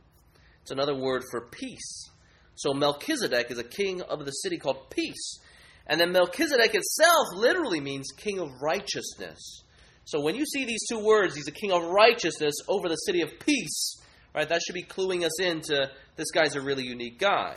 [0.62, 2.10] It's another word for peace.
[2.54, 5.38] So Melchizedek is a king of the city called Peace.
[5.86, 9.62] And then Melchizedek itself literally means king of righteousness.
[10.04, 13.22] So when you see these two words, he's a king of righteousness over the city
[13.22, 13.96] of peace,
[14.34, 14.48] right?
[14.48, 17.56] That should be cluing us into this guy's a really unique guy.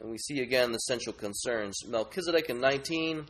[0.00, 1.76] And we see again the central concerns.
[1.86, 3.26] Melchizedek in 19,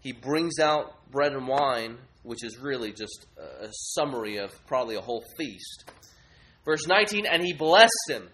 [0.00, 5.00] he brings out bread and wine, which is really just a summary of probably a
[5.00, 5.90] whole feast.
[6.64, 8.28] Verse 19, and he blessed him.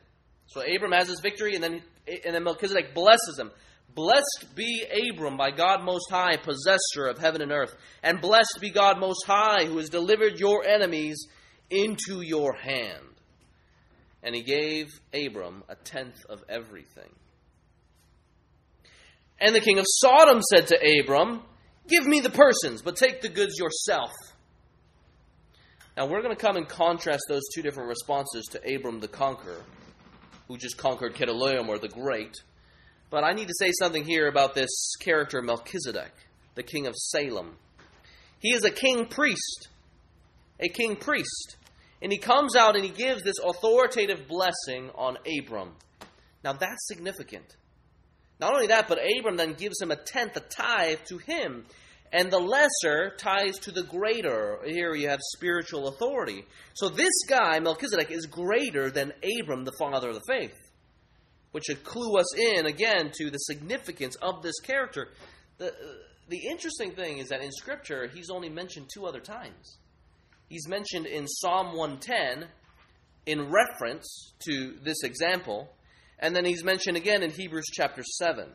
[0.46, 1.82] So Abram has his victory, and then,
[2.24, 3.50] and then Melchizedek blesses him.
[3.94, 7.74] Blessed be Abram by God Most High, possessor of heaven and earth.
[8.02, 11.26] And blessed be God Most High, who has delivered your enemies
[11.70, 13.02] into your hand.
[14.22, 17.10] And he gave Abram a tenth of everything.
[19.40, 21.42] And the king of Sodom said to Abram,
[21.88, 24.12] Give me the persons, but take the goods yourself.
[25.96, 29.62] Now we're going to come and contrast those two different responses to Abram the conqueror,
[30.48, 32.34] who just conquered Chedorlaomer the Great.
[33.08, 36.12] But I need to say something here about this character Melchizedek,
[36.54, 37.56] the king of Salem.
[38.40, 39.68] He is a king priest,
[40.60, 41.56] a king priest,
[42.02, 45.72] and he comes out and he gives this authoritative blessing on Abram.
[46.44, 47.56] Now that's significant.
[48.40, 51.64] Not only that, but Abram then gives him a tenth, a tithe to him
[52.12, 54.58] and the lesser ties to the greater.
[54.64, 56.44] Here you have spiritual authority.
[56.74, 60.56] So this guy, Melchizedek, is greater than Abram, the father of the faith,
[61.52, 65.08] which should clue us in again to the significance of this character.
[65.58, 65.74] The,
[66.28, 69.78] the interesting thing is that in Scripture, he's only mentioned two other times.
[70.48, 72.48] He's mentioned in Psalm 110
[73.26, 75.68] in reference to this example,
[76.18, 78.48] and then he's mentioned again in Hebrews chapter 7.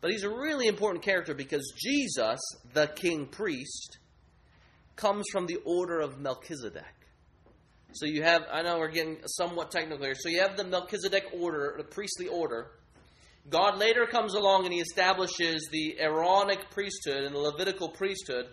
[0.00, 2.38] But he's a really important character because Jesus,
[2.74, 3.98] the king priest,
[4.94, 6.84] comes from the order of Melchizedek.
[7.92, 10.14] So you have, I know we're getting somewhat technical here.
[10.14, 12.72] So you have the Melchizedek order, the priestly order.
[13.48, 18.46] God later comes along and he establishes the Aaronic priesthood and the Levitical priesthood,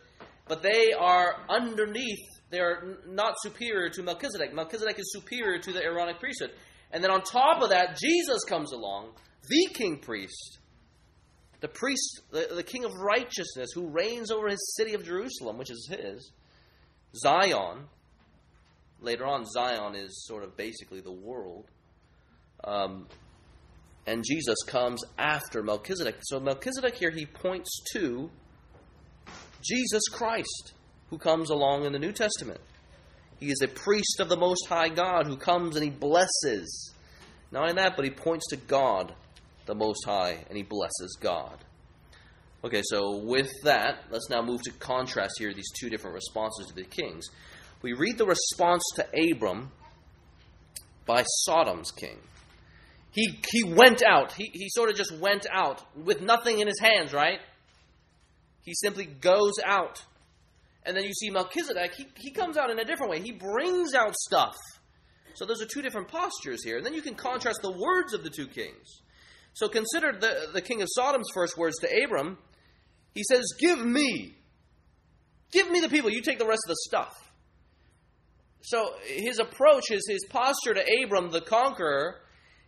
[0.47, 2.19] but they are underneath,
[2.51, 4.53] they are not superior to Melchizedek.
[4.53, 6.51] Melchizedek is superior to the Aaronic priesthood.
[6.93, 9.09] And then on top of that, Jesus comes along,
[9.49, 10.59] the king priest,
[11.59, 15.71] the priest, the, the king of righteousness, who reigns over his city of Jerusalem, which
[15.71, 16.31] is his,
[17.15, 17.87] Zion.
[19.01, 21.65] Later on, Zion is sort of basically the world.
[22.63, 23.07] Um,
[24.05, 26.17] and Jesus comes after Melchizedek.
[26.21, 28.29] So Melchizedek here, he points to
[29.61, 30.73] Jesus Christ,
[31.09, 32.59] who comes along in the New Testament.
[33.43, 36.93] He is a priest of the Most High God who comes and he blesses
[37.51, 39.13] Not only that, but he points to God,
[39.65, 41.57] the Most High, and he blesses God.
[42.63, 46.73] Okay, so with that, let's now move to contrast here these two different responses to
[46.73, 47.25] the kings.
[47.81, 49.71] We read the response to Abram
[51.05, 52.19] by Sodom's king.
[53.11, 54.31] He, he went out.
[54.31, 57.41] He, he sort of just went out with nothing in his hands, right?
[58.61, 60.01] He simply goes out.
[60.85, 63.21] And then you see Melchizedek, he, he comes out in a different way.
[63.21, 64.55] He brings out stuff.
[65.35, 66.77] So those are two different postures here.
[66.77, 69.01] And then you can contrast the words of the two kings.
[69.53, 72.37] So consider the, the king of Sodom's first words to Abram.
[73.13, 74.35] He says, Give me.
[75.51, 76.09] Give me the people.
[76.09, 77.13] You take the rest of the stuff.
[78.61, 82.21] So his approach, his, his posture to Abram, the conqueror,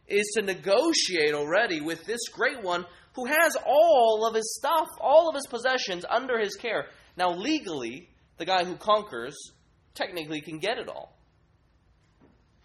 [0.08, 5.30] is to negotiate already with this great one who has all of his stuff, all
[5.30, 6.88] of his possessions under his care.
[7.18, 9.36] Now, legally, the guy who conquers
[9.94, 11.16] technically can get it all.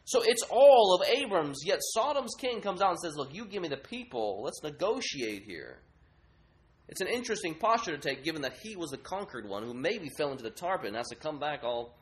[0.05, 3.63] So it's all of Abram's, yet Sodom's king comes out and says, Look, you give
[3.63, 4.43] me the people.
[4.43, 5.79] Let's negotiate here.
[6.89, 10.09] It's an interesting posture to take, given that he was the conquered one who maybe
[10.19, 11.97] fell into the tar pit and has to come back all,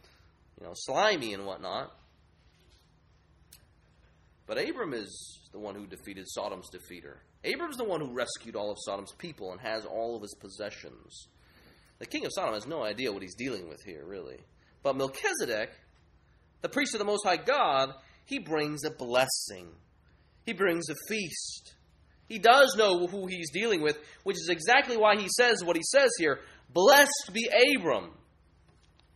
[0.59, 1.93] you know, slimy and whatnot.
[4.47, 7.17] But Abram is the one who defeated Sodom's defeater.
[7.45, 11.29] Abram's the one who rescued all of Sodom's people and has all of his possessions.
[11.99, 14.39] The king of Sodom has no idea what he's dealing with here, really.
[14.83, 15.71] But Melchizedek,
[16.61, 17.93] the priest of the Most High God,
[18.25, 19.69] he brings a blessing.
[20.47, 21.75] He brings a feast.
[22.29, 25.83] He does know who he's dealing with, which is exactly why he says what he
[25.83, 28.11] says here Blessed be Abram,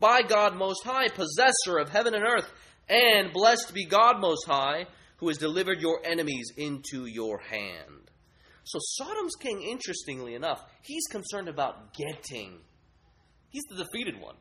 [0.00, 2.50] by God Most High, possessor of heaven and earth,
[2.88, 4.86] and blessed be God Most High,
[5.18, 8.10] who has delivered your enemies into your hand.
[8.64, 12.60] So, Sodom's king, interestingly enough, he's concerned about getting.
[13.52, 14.34] He's the defeated one.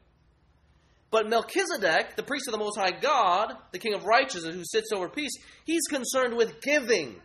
[1.11, 4.91] But Melchizedek, the priest of the Most High God, the king of righteousness who sits
[4.93, 5.33] over peace,
[5.65, 7.17] he's concerned with giving,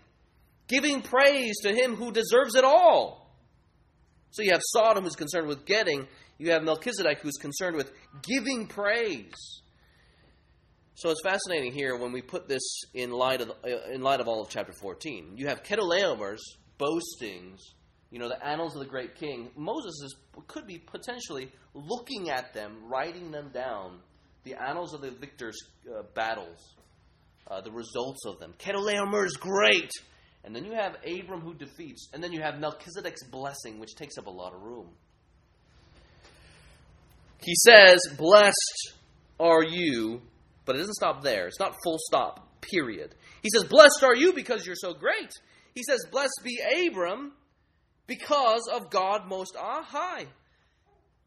[0.66, 3.30] giving praise to him who deserves it all.
[4.32, 8.66] So you have Sodom who's concerned with getting, you have Melchizedek who's concerned with giving
[8.66, 9.62] praise.
[10.96, 14.28] So it's fascinating here when we put this in light of uh, in light of
[14.28, 15.34] all of chapter 14.
[15.36, 16.42] You have Chedorlaomer's
[16.78, 17.74] boastings,
[18.10, 19.50] you know, the annals of the great king.
[19.56, 20.16] Moses is,
[20.46, 23.98] could be potentially looking at them, writing them down,
[24.44, 26.76] the annals of the victors' uh, battles,
[27.50, 28.54] uh, the results of them.
[28.58, 29.90] Chedorlaomer is great.
[30.44, 32.08] And then you have Abram who defeats.
[32.12, 34.90] And then you have Melchizedek's blessing, which takes up a lot of room.
[37.42, 38.94] He says, Blessed
[39.40, 40.22] are you
[40.66, 41.46] but it doesn't stop there.
[41.46, 43.14] It's not full stop, period.
[43.42, 45.32] He says, Blessed are you because you're so great.
[45.74, 47.32] He says, Blessed be Abram
[48.06, 50.26] because of God Most High.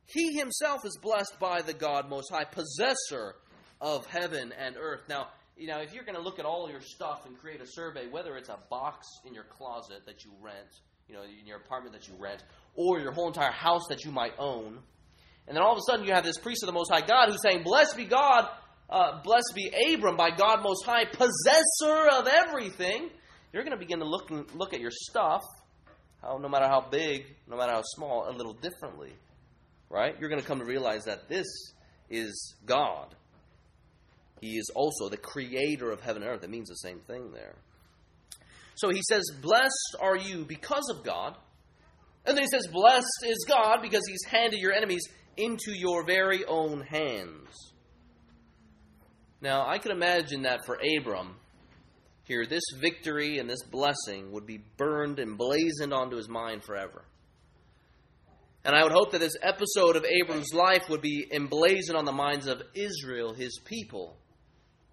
[0.06, 3.36] He himself is blessed by the God Most High, possessor
[3.80, 5.02] of heaven and earth.
[5.08, 7.68] Now, you know, if you're going to look at all your stuff and create a
[7.68, 10.70] survey, whether it's a box in your closet that you rent,
[11.08, 12.44] you know, in your apartment that you rent,
[12.76, 14.80] or your whole entire house that you might own,
[15.48, 17.30] and then all of a sudden you have this priest of the Most High God
[17.30, 18.48] who's saying, Blessed be God
[18.90, 23.10] uh, blessed be Abram by God Most High, possessor of everything,
[23.54, 25.44] you're going to begin to look, look at your stuff,
[26.22, 29.14] how, no matter how big, no matter how small, a little differently.
[29.90, 30.16] Right?
[30.20, 31.48] You're going to come to realize that this
[32.10, 33.16] is God.
[34.42, 36.44] He is also the creator of heaven and earth.
[36.44, 37.56] It means the same thing there.
[38.76, 41.36] So he says, Blessed are you because of God.
[42.26, 45.04] And then he says, Blessed is God because he's handed your enemies
[45.36, 47.74] into your very own hands.
[49.42, 51.36] Now, I can imagine that for Abram,
[52.30, 57.04] here, this victory and this blessing would be burned and blazoned onto his mind forever.
[58.64, 62.12] And I would hope that this episode of Abram's life would be emblazoned on the
[62.12, 64.16] minds of Israel, his people,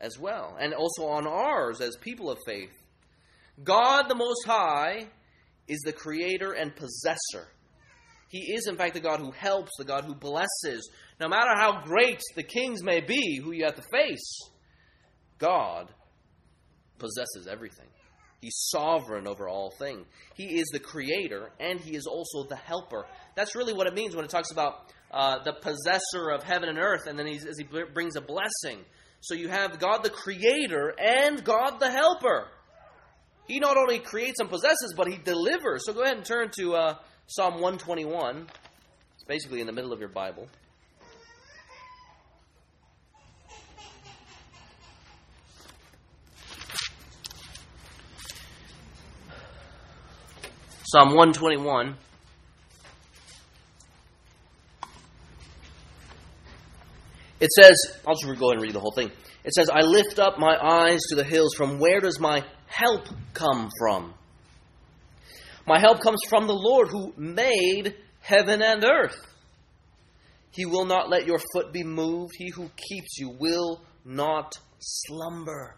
[0.01, 2.73] as well, and also on ours as people of faith.
[3.63, 5.09] God the Most High
[5.69, 7.49] is the creator and possessor.
[8.29, 10.89] He is, in fact, the God who helps, the God who blesses,
[11.21, 14.41] no matter how great the kings may be who you have to face,
[15.39, 15.93] God
[16.99, 17.87] possesses everything.
[18.41, 20.07] He's sovereign over all things.
[20.35, 23.07] He is the creator and he is also the helper.
[23.35, 26.79] That's really what it means when it talks about uh, the possessor of heaven and
[26.79, 28.85] earth, and then as he brings a blessing.
[29.21, 32.49] So you have God the creator and God the helper.
[33.47, 35.85] He not only creates and possesses, but he delivers.
[35.87, 36.95] So go ahead and turn to uh,
[37.29, 38.47] Psalm 121.
[39.15, 40.49] It's basically in the middle of your Bible.
[50.89, 51.97] Psalm 121.
[57.41, 57.75] It says,
[58.07, 59.11] I'll just go and read the whole thing.
[59.43, 61.55] It says, I lift up my eyes to the hills.
[61.55, 64.15] From where does my help come from?
[65.67, 69.19] My help comes from the Lord who made heaven and earth.
[70.53, 72.35] He will not let your foot be moved.
[72.39, 75.75] He who keeps you will not slumber.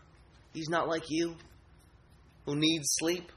[0.53, 1.35] He's not like you
[2.45, 3.33] who needs sleep.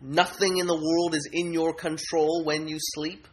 [0.00, 3.26] Nothing in the world is in your control when you sleep.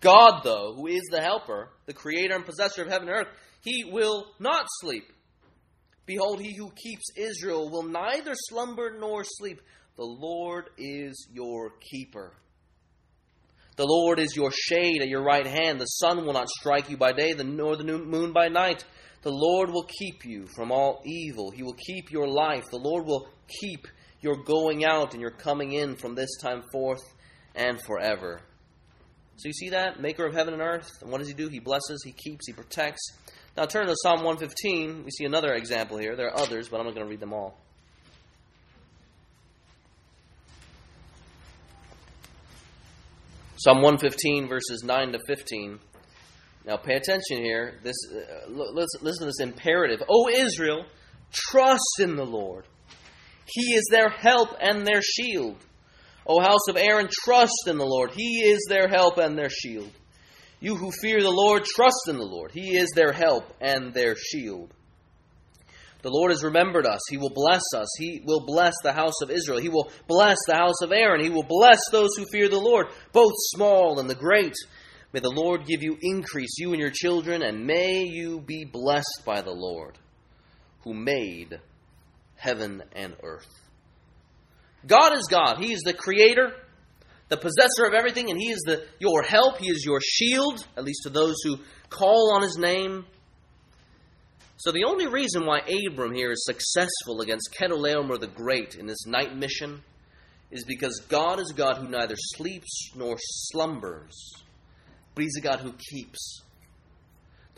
[0.00, 3.28] God, though, who is the helper, the creator and possessor of heaven and earth,
[3.62, 5.04] he will not sleep.
[6.06, 9.60] Behold, he who keeps Israel will neither slumber nor sleep.
[9.96, 12.32] The Lord is your keeper.
[13.76, 15.80] The Lord is your shade at your right hand.
[15.80, 18.84] The sun will not strike you by day, nor the moon by night.
[19.22, 21.50] The Lord will keep you from all evil.
[21.50, 22.64] He will keep your life.
[22.70, 23.28] The Lord will
[23.60, 23.86] keep
[24.20, 27.02] your going out and your coming in from this time forth
[27.54, 28.40] and forever.
[29.36, 30.00] So you see that?
[30.00, 30.90] Maker of heaven and earth.
[31.00, 31.48] And what does he do?
[31.48, 33.00] He blesses, he keeps, he protects.
[33.56, 35.04] Now turn to Psalm 115.
[35.04, 36.14] We see another example here.
[36.14, 37.58] There are others, but I'm not going to read them all.
[43.56, 45.78] Psalm 115, verses 9 to 15.
[46.66, 47.78] Now pay attention here.
[47.82, 50.02] This, uh, listen, listen to this imperative.
[50.08, 50.84] O Israel,
[51.30, 52.64] trust in the Lord.
[53.46, 55.56] He is their help and their shield.
[56.26, 58.12] O house of Aaron, trust in the Lord.
[58.12, 59.90] He is their help and their shield.
[60.60, 62.52] You who fear the Lord, trust in the Lord.
[62.52, 64.72] He is their help and their shield.
[66.02, 67.00] The Lord has remembered us.
[67.10, 67.88] He will bless us.
[67.98, 69.58] He will bless the house of Israel.
[69.58, 71.22] He will bless the house of Aaron.
[71.22, 74.54] He will bless those who fear the Lord, both small and the great.
[75.12, 79.22] May the Lord give you increase, you and your children, and may you be blessed
[79.26, 79.98] by the Lord,
[80.84, 81.58] who made
[82.40, 83.48] heaven and earth.
[84.86, 85.58] God is God.
[85.58, 86.52] He is the creator,
[87.28, 89.58] the possessor of everything, and He is the, your help.
[89.58, 91.58] He is your shield, at least to those who
[91.90, 93.04] call on His name.
[94.56, 99.06] So the only reason why Abram here is successful against Chedorlaomer the Great in this
[99.06, 99.82] night mission
[100.50, 104.32] is because God is a God who neither sleeps nor slumbers,
[105.14, 106.42] but He's a God who keeps.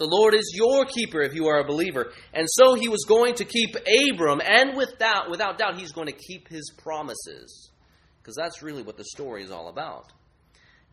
[0.03, 2.11] The Lord is your keeper if you are a believer.
[2.35, 3.77] And so he was going to keep
[4.11, 7.71] Abram, and without, without doubt, he's going to keep his promises.
[8.21, 10.13] Because that's really what the story is all about.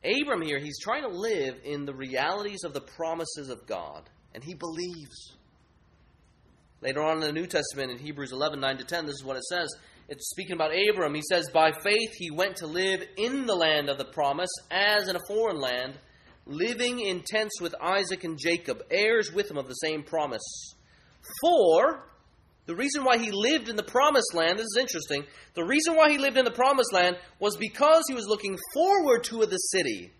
[0.03, 4.43] Abram here, he's trying to live in the realities of the promises of God, and
[4.43, 5.35] he believes.
[6.79, 9.37] Later on in the New Testament, in Hebrews 11 9 to 10, this is what
[9.37, 9.69] it says.
[10.07, 11.15] It's speaking about Abram.
[11.15, 15.07] He says, By faith he went to live in the land of the promise, as
[15.07, 15.97] in a foreign land
[16.45, 20.73] living in tents with Isaac and Jacob, heirs with him of the same promise.
[21.41, 22.05] For
[22.65, 25.23] the reason why he lived in the promised land, this is interesting.
[25.55, 29.23] The reason why he lived in the promised land was because he was looking forward
[29.25, 30.11] to the city.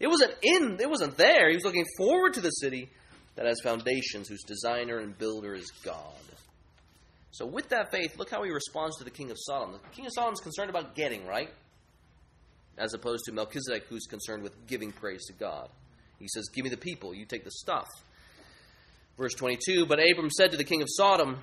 [0.00, 1.48] It wasn't in, it wasn't there.
[1.48, 2.90] He was looking forward to the city
[3.36, 6.12] that has foundations, whose designer and builder is God.
[7.30, 9.72] So, with that faith, look how he responds to the king of Sodom.
[9.72, 11.48] The king of Sodom is concerned about getting, right?
[12.78, 15.68] As opposed to Melchizedek, who's concerned with giving praise to God.
[16.18, 17.88] He says, Give me the people, you take the stuff.
[19.18, 21.38] Verse 22 But Abram said to the king of Sodom,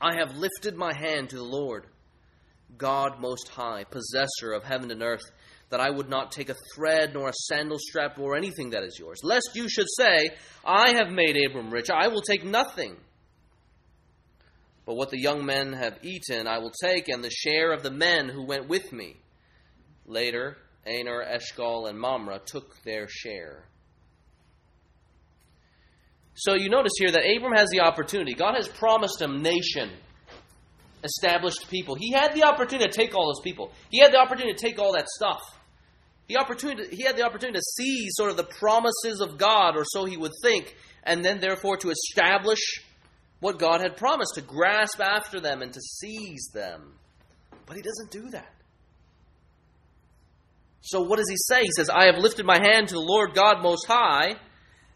[0.00, 1.86] I have lifted my hand to the Lord,
[2.76, 5.24] God most high, possessor of heaven and earth,
[5.70, 8.98] that I would not take a thread nor a sandal strap or anything that is
[8.98, 10.30] yours, lest you should say,
[10.64, 12.96] I have made Abram rich, I will take nothing.
[14.84, 17.90] But what the young men have eaten, I will take, and the share of the
[17.90, 19.16] men who went with me.
[20.06, 23.64] Later, Aner, Eshcol, and Mamre took their share.
[26.34, 28.34] So you notice here that Abram has the opportunity.
[28.34, 29.90] God has promised him nation,
[31.02, 31.96] established people.
[31.98, 33.72] He had the opportunity to take all those people.
[33.90, 35.40] He had the opportunity to take all that stuff.
[36.28, 39.84] The opportunity, he had the opportunity to see sort of the promises of God, or
[39.84, 42.60] so he would think, and then therefore to establish
[43.40, 46.94] what God had promised, to grasp after them and to seize them.
[47.64, 48.55] But he doesn't do that.
[50.86, 51.62] So what does he say?
[51.62, 54.36] He says, I have lifted my hand to the Lord God Most High.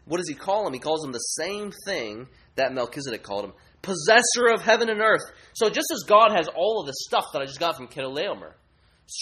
[0.05, 0.73] What does he call him?
[0.73, 5.23] He calls him the same thing that Melchizedek called him possessor of heaven and earth.
[5.53, 8.53] So just as God has all of the stuff that I just got from Chedorlaomer,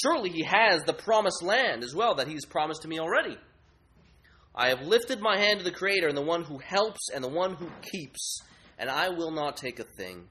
[0.01, 3.37] surely he has the promised land as well that he's promised to me already.
[4.53, 7.29] I have lifted my hand to the Creator and the one who helps and the
[7.29, 8.41] one who keeps,
[8.77, 10.27] and I will not take a thing,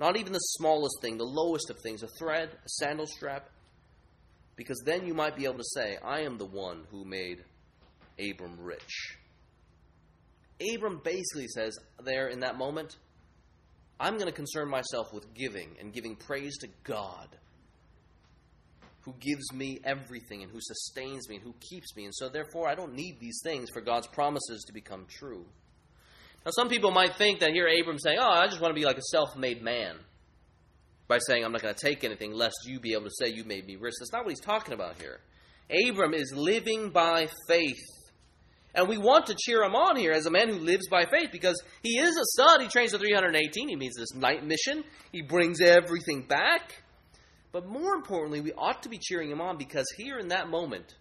[0.00, 3.48] not even the smallest thing, the lowest of things, a thread, a sandal strap,
[4.56, 7.44] because then you might be able to say, I am the one who made
[8.18, 9.18] Abram rich.
[10.74, 12.96] Abram basically says there in that moment,
[14.00, 17.28] I'm going to concern myself with giving and giving praise to God
[19.06, 22.04] who gives me everything and who sustains me and who keeps me.
[22.04, 25.46] And so, therefore, I don't need these things for God's promises to become true.
[26.44, 28.84] Now, some people might think that here Abram saying, Oh, I just want to be
[28.84, 29.96] like a self made man.
[31.08, 33.44] By saying, I'm not going to take anything lest you be able to say you
[33.44, 33.94] made me rich.
[33.98, 35.20] That's not what he's talking about here.
[35.70, 37.84] Abram is living by faith.
[38.74, 41.30] And we want to cheer him on here as a man who lives by faith
[41.32, 42.60] because he is a son.
[42.60, 43.68] He trains to 318.
[43.68, 44.84] He meets this night mission.
[45.12, 46.82] He brings everything back.
[47.52, 50.94] But more importantly, we ought to be cheering him on because here in that moment,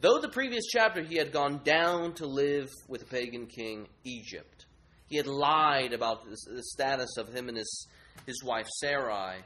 [0.00, 4.66] though the previous chapter he had gone down to live with a pagan king, Egypt,
[5.08, 7.88] he had lied about the status of him and his,
[8.26, 9.38] his wife Sarai.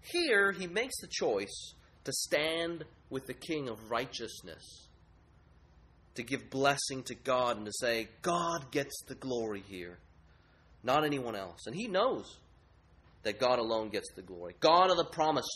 [0.00, 4.88] Here he makes the choice to stand with the king of righteousness,
[6.14, 9.98] to give blessing to God and to say, God gets the glory here,
[10.82, 11.66] not anyone else.
[11.66, 12.38] And he knows
[13.22, 14.54] that God alone gets the glory.
[14.60, 15.46] God of the promise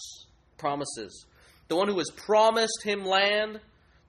[0.56, 1.26] promises.
[1.68, 3.60] The one who has promised him land,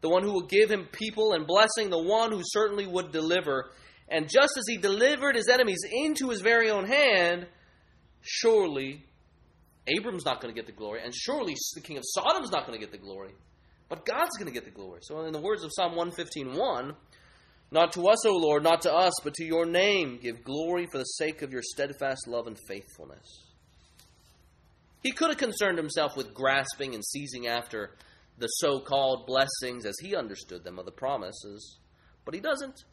[0.02, 3.72] the one who will give him people and blessing, the one who certainly would deliver.
[4.08, 7.48] And just as he delivered his enemies into his very own hand,
[8.22, 9.04] surely
[9.88, 12.80] Abram's not going to get the glory, and surely the king of Sodom's not going
[12.80, 13.34] to get the glory.
[13.90, 15.00] But God's going to get the glory.
[15.02, 16.96] So, in the words of Psalm 115:1,
[17.72, 21.00] not to us, O Lord, not to us, but to your name give glory for
[21.00, 23.46] the sake of your steadfast love and faithfulness.
[25.02, 27.96] He could have concerned himself with grasping and seizing after
[28.38, 31.80] the so called blessings as he understood them of the promises,
[32.26, 32.84] but he doesn't.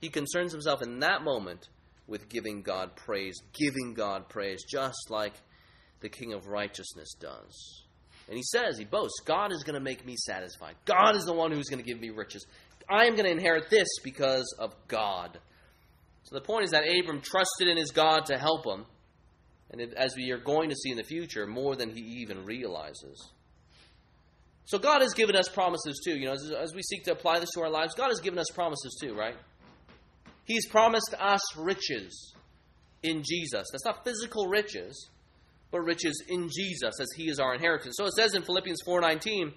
[0.00, 1.68] He concerns himself in that moment
[2.08, 5.34] with giving God praise, giving God praise, just like
[6.00, 7.84] the King of Righteousness does.
[8.26, 10.74] And he says, he boasts, God is going to make me satisfied.
[10.84, 12.44] God is the one who's going to give me riches.
[12.90, 15.38] I am going to inherit this because of God.
[16.24, 18.84] So the point is that Abram trusted in his God to help him
[19.70, 23.30] and as we are going to see in the future, more than he even realizes.
[24.64, 26.16] So God has given us promises too.
[26.16, 28.38] You know, as, as we seek to apply this to our lives, God has given
[28.38, 29.36] us promises too, right?
[30.48, 32.32] He's promised us riches
[33.02, 33.68] in Jesus.
[33.70, 35.10] That's not physical riches,
[35.70, 37.96] but riches in Jesus as he is our inheritance.
[37.98, 39.52] So it says in Philippians 4:19,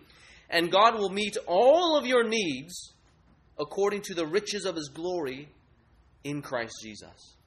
[0.49, 2.93] "And God will meet all of your needs
[3.57, 5.47] according to the riches of his glory
[6.25, 7.37] in Christ Jesus."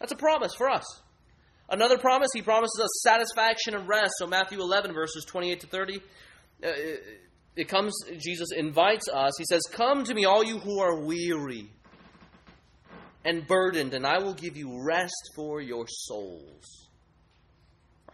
[0.00, 0.84] That's a promise for us.
[1.68, 4.14] Another promise, he promises us satisfaction and rest.
[4.18, 6.00] So, Matthew 11, verses 28 to 30, uh,
[6.62, 7.20] it,
[7.54, 9.38] it comes, Jesus invites us.
[9.38, 11.70] He says, Come to me, all you who are weary
[13.24, 16.88] and burdened, and I will give you rest for your souls.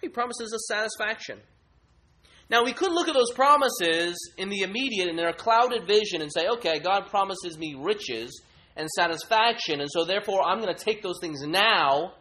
[0.00, 1.38] He promises us satisfaction.
[2.50, 6.32] Now, we could look at those promises in the immediate, in their clouded vision, and
[6.32, 8.40] say, okay, God promises me riches
[8.76, 12.12] and satisfaction, and so therefore I'm going to take those things now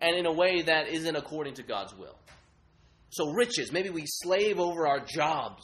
[0.00, 2.16] and in a way that isn't according to God's will.
[3.10, 5.62] So, riches, maybe we slave over our jobs.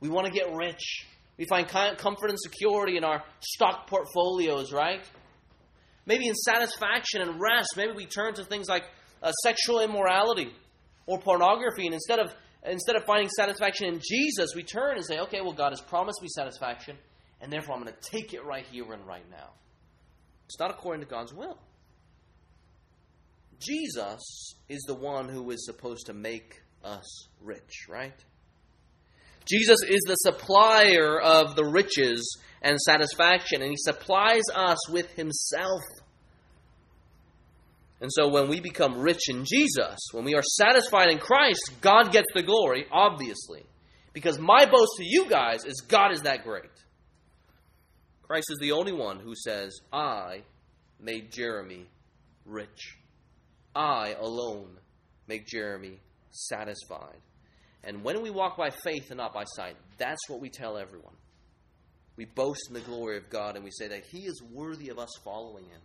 [0.00, 1.06] We want to get rich.
[1.36, 5.08] We find comfort and security in our stock portfolios, right?
[6.08, 8.84] Maybe in satisfaction and rest, maybe we turn to things like
[9.22, 10.50] uh, sexual immorality
[11.04, 12.32] or pornography, and instead of
[12.64, 16.22] instead of finding satisfaction in Jesus, we turn and say, "Okay, well, God has promised
[16.22, 16.96] me satisfaction,
[17.42, 19.50] and therefore I'm going to take it right here and right now."
[20.46, 21.58] It's not according to God's will.
[23.60, 28.24] Jesus is the one who is supposed to make us rich, right?
[29.48, 35.82] Jesus is the supplier of the riches and satisfaction, and he supplies us with himself.
[38.00, 42.12] And so when we become rich in Jesus, when we are satisfied in Christ, God
[42.12, 43.64] gets the glory, obviously.
[44.12, 46.70] Because my boast to you guys is God is that great.
[48.22, 50.42] Christ is the only one who says, I
[51.00, 51.86] made Jeremy
[52.44, 52.98] rich.
[53.74, 54.76] I alone
[55.26, 55.98] make Jeremy
[56.30, 57.20] satisfied.
[57.84, 61.14] And when we walk by faith and not by sight, that's what we tell everyone.
[62.16, 64.98] We boast in the glory of God and we say that He is worthy of
[64.98, 65.80] us following Him.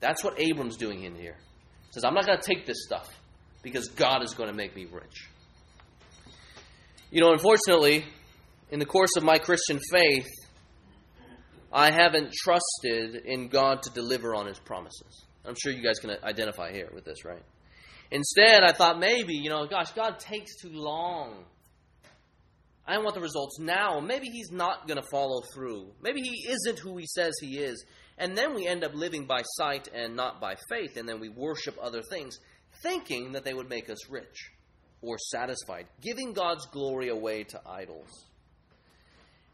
[0.00, 1.36] That's what Abram's doing in here.
[1.86, 3.08] He says, I'm not going to take this stuff
[3.62, 5.28] because God is going to make me rich.
[7.10, 8.04] You know, unfortunately,
[8.70, 10.28] in the course of my Christian faith,
[11.72, 15.24] I haven't trusted in God to deliver on His promises.
[15.44, 17.42] I'm sure you guys can identify here with this, right?
[18.10, 21.44] Instead, I thought maybe, you know, gosh, God takes too long.
[22.86, 24.00] I want the results now.
[24.00, 25.92] Maybe He's not going to follow through.
[26.02, 27.84] Maybe He isn't who He says He is.
[28.18, 31.28] And then we end up living by sight and not by faith, and then we
[31.28, 32.38] worship other things,
[32.82, 34.50] thinking that they would make us rich
[35.02, 38.26] or satisfied, giving God's glory away to idols.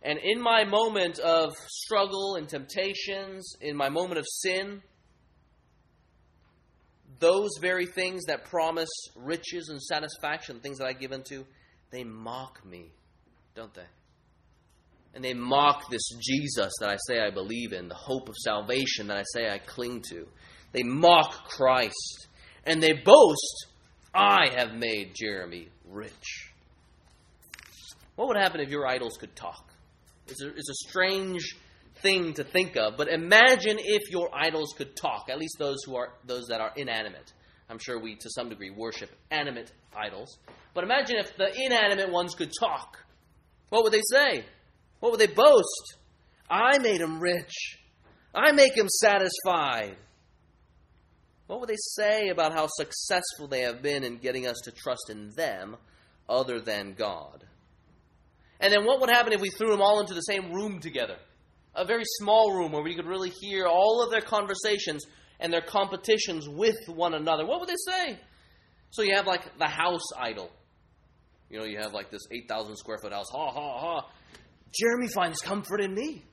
[0.02, 4.82] And in my moment of struggle and temptations, in my moment of sin,
[7.18, 11.46] those very things that promise riches and satisfaction, things that I give into,
[11.90, 12.92] they mock me,
[13.54, 13.86] don't they?
[15.14, 19.06] And they mock this Jesus that I say I believe in, the hope of salvation
[19.06, 20.26] that I say I cling to.
[20.72, 22.28] They mock Christ.
[22.64, 23.66] And they boast,
[24.14, 26.52] I have made Jeremy rich.
[28.16, 29.72] What would happen if your idols could talk?
[30.26, 31.56] It's a, it's a strange
[32.02, 35.96] thing to think of, but imagine if your idols could talk, at least those who
[35.96, 37.32] are those that are inanimate.
[37.68, 40.38] I'm sure we to some degree worship animate idols.
[40.74, 42.98] But imagine if the inanimate ones could talk.
[43.70, 44.44] What would they say?
[45.00, 45.96] What would they boast?
[46.48, 47.78] I made him rich.
[48.34, 49.96] I make him satisfied.
[51.46, 55.10] What would they say about how successful they have been in getting us to trust
[55.10, 55.76] in them
[56.28, 57.44] other than God?
[58.60, 61.16] And then what would happen if we threw them all into the same room together?
[61.76, 65.04] A very small room where we could really hear all of their conversations
[65.38, 67.46] and their competitions with one another.
[67.46, 68.18] What would they say?
[68.90, 70.50] So you have like the house idol.
[71.50, 73.26] You know, you have like this 8,000 square foot house.
[73.30, 74.08] Ha, ha, ha.
[74.74, 76.24] Jeremy finds comfort in me.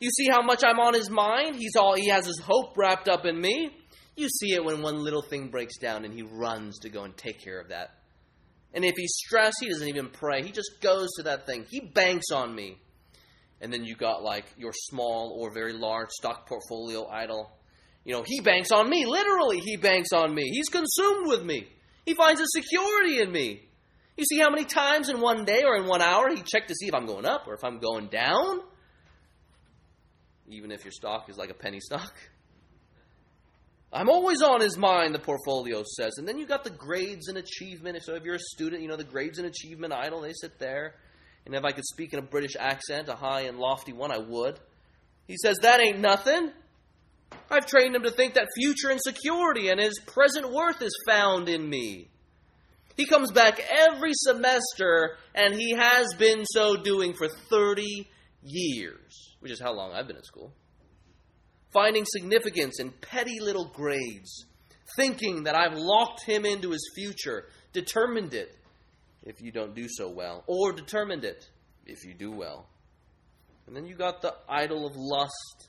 [0.00, 1.56] You see how much I'm on his mind?
[1.56, 3.70] He's all he has his hope wrapped up in me.
[4.16, 7.16] You see it when one little thing breaks down and he runs to go and
[7.16, 7.90] take care of that.
[8.74, 10.42] And if he's stressed, he doesn't even pray.
[10.42, 11.66] He just goes to that thing.
[11.68, 12.78] He banks on me.
[13.60, 17.50] And then you got like your small or very large stock portfolio idol.
[18.04, 19.04] You know, he banks on me.
[19.04, 20.44] Literally, he banks on me.
[20.44, 21.68] He's consumed with me.
[22.06, 23.68] He finds a security in me.
[24.16, 26.74] You see how many times in one day or in one hour he checked to
[26.74, 28.60] see if I'm going up or if I'm going down?
[30.48, 32.14] Even if your stock is like a penny stock.
[33.92, 36.14] I'm always on his mind, the portfolio says.
[36.18, 38.02] And then you got the grades and achievement.
[38.02, 40.94] So if you're a student, you know, the grades and achievement idol, they sit there.
[41.46, 44.18] And if I could speak in a British accent, a high and lofty one, I
[44.18, 44.58] would.
[45.26, 46.50] He says, That ain't nothing.
[47.50, 51.48] I've trained him to think that future and security and his present worth is found
[51.48, 52.08] in me.
[52.96, 58.08] He comes back every semester, and he has been so doing for 30
[58.42, 60.52] years, which is how long I've been at school.
[61.72, 64.46] Finding significance in petty little grades,
[64.96, 68.56] thinking that I've locked him into his future, determined it
[69.28, 71.48] if you don't do so well, or determined it
[71.86, 72.66] if you do well.
[73.66, 75.68] And then you got the idol of lust,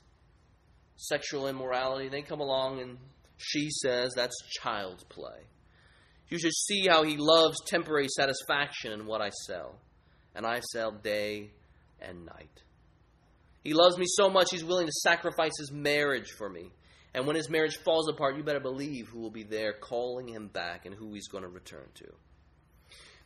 [0.96, 2.08] sexual immorality.
[2.08, 2.98] They come along and
[3.36, 5.46] she says that's child's play.
[6.28, 9.78] You should see how he loves temporary satisfaction in what I sell.
[10.34, 11.50] And I sell day
[12.00, 12.62] and night.
[13.62, 16.70] He loves me so much he's willing to sacrifice his marriage for me.
[17.12, 20.46] And when his marriage falls apart, you better believe who will be there calling him
[20.46, 22.06] back and who he's going to return to.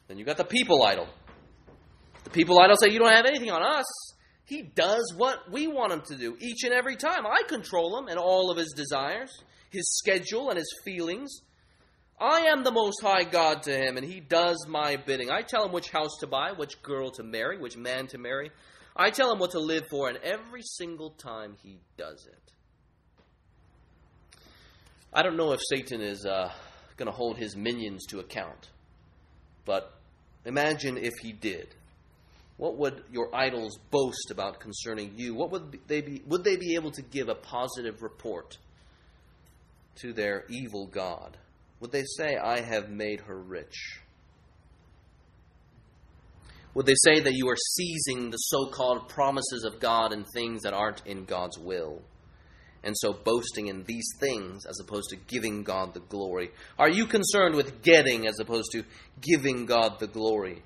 [0.09, 1.09] Then you got the people idol.
[2.25, 3.85] The people idol say, You don't have anything on us.
[4.47, 7.27] He does what we want him to do each and every time.
[7.27, 9.31] I control him and all of his desires,
[9.71, 11.41] his schedule, and his feelings.
[12.21, 15.31] I am the Most High God to him, and he does my bidding.
[15.31, 18.51] I tell him which house to buy, which girl to marry, which man to marry.
[18.95, 22.53] I tell him what to live for, and every single time he does it.
[25.13, 26.53] I don't know if Satan is uh,
[26.97, 28.71] going to hold his minions to account,
[29.65, 29.93] but
[30.45, 31.75] imagine if he did.
[32.57, 35.35] What would your idols boast about concerning you?
[35.35, 36.23] What would they be?
[36.27, 38.59] Would they be able to give a positive report
[39.97, 41.37] to their evil God?
[41.81, 44.01] Would they say, I have made her rich?
[46.75, 50.63] Would they say that you are seizing the so called promises of God and things
[50.63, 52.03] that aren't in God's will?
[52.85, 56.51] And so boasting in these things as opposed to giving God the glory?
[56.79, 58.85] Are you concerned with getting as opposed to
[59.23, 60.63] giving God the glory?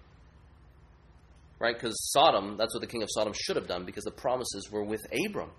[1.60, 1.74] Right?
[1.74, 4.84] Because Sodom, that's what the king of Sodom should have done because the promises were
[4.84, 5.50] with Abram.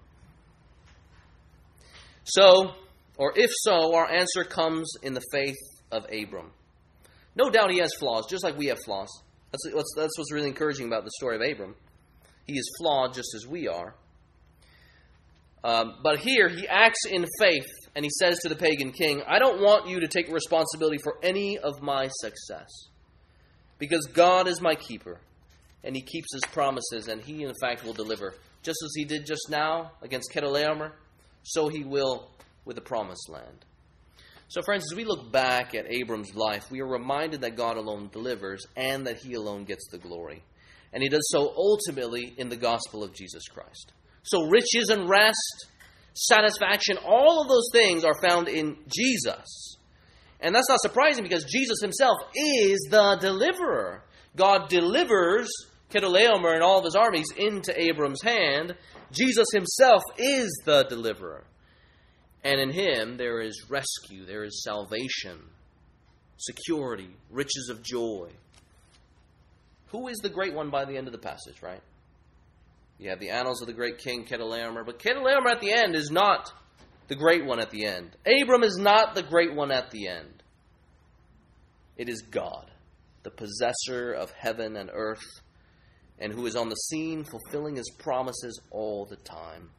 [2.26, 2.72] So,
[3.18, 5.58] or if so, our answer comes in the faith
[5.92, 6.52] of Abram.
[7.36, 9.10] No doubt he has flaws, just like we have flaws.
[9.52, 11.76] That's, what's, that's what's really encouraging about the story of Abram.
[12.46, 13.96] He is flawed just as we are.
[15.64, 19.40] Um, but here he acts in faith and he says to the pagan king, I
[19.40, 22.70] don't want you to take responsibility for any of my success
[23.78, 25.20] because God is my keeper
[25.84, 28.36] and he keeps his promises and he, in fact, will deliver.
[28.64, 30.92] Just as he did just now against Chedorlaomer,
[31.44, 32.30] so he will
[32.66, 33.66] with the promised land.
[34.50, 38.10] So, friends, as we look back at Abram's life, we are reminded that God alone
[38.12, 40.44] delivers and that he alone gets the glory.
[40.92, 43.94] And he does so ultimately in the gospel of Jesus Christ.
[44.24, 45.68] So, riches and rest,
[46.14, 49.78] satisfaction, all of those things are found in Jesus.
[50.42, 54.04] And that's not surprising because Jesus himself is the deliverer.
[54.36, 55.50] God delivers
[55.92, 58.76] Chedorlaomer and all of his armies into Abram's hand.
[59.12, 61.44] Jesus himself is the deliverer.
[62.44, 65.40] And in him there is rescue, there is salvation,
[66.38, 68.30] security, riches of joy.
[69.88, 71.82] Who is the great one by the end of the passage, right?
[73.00, 76.12] You have the annals of the great king Chedorlaomer, but Chedorlaomer at the end is
[76.12, 76.52] not
[77.08, 78.16] the great one at the end.
[78.26, 80.44] Abram is not the great one at the end.
[81.96, 82.70] It is God,
[83.24, 85.24] the possessor of heaven and earth,
[86.20, 89.70] and who is on the scene fulfilling his promises all the time.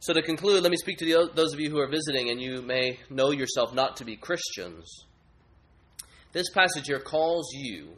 [0.00, 2.40] So, to conclude, let me speak to the, those of you who are visiting and
[2.40, 5.04] you may know yourself not to be Christians.
[6.32, 7.94] This passage here calls you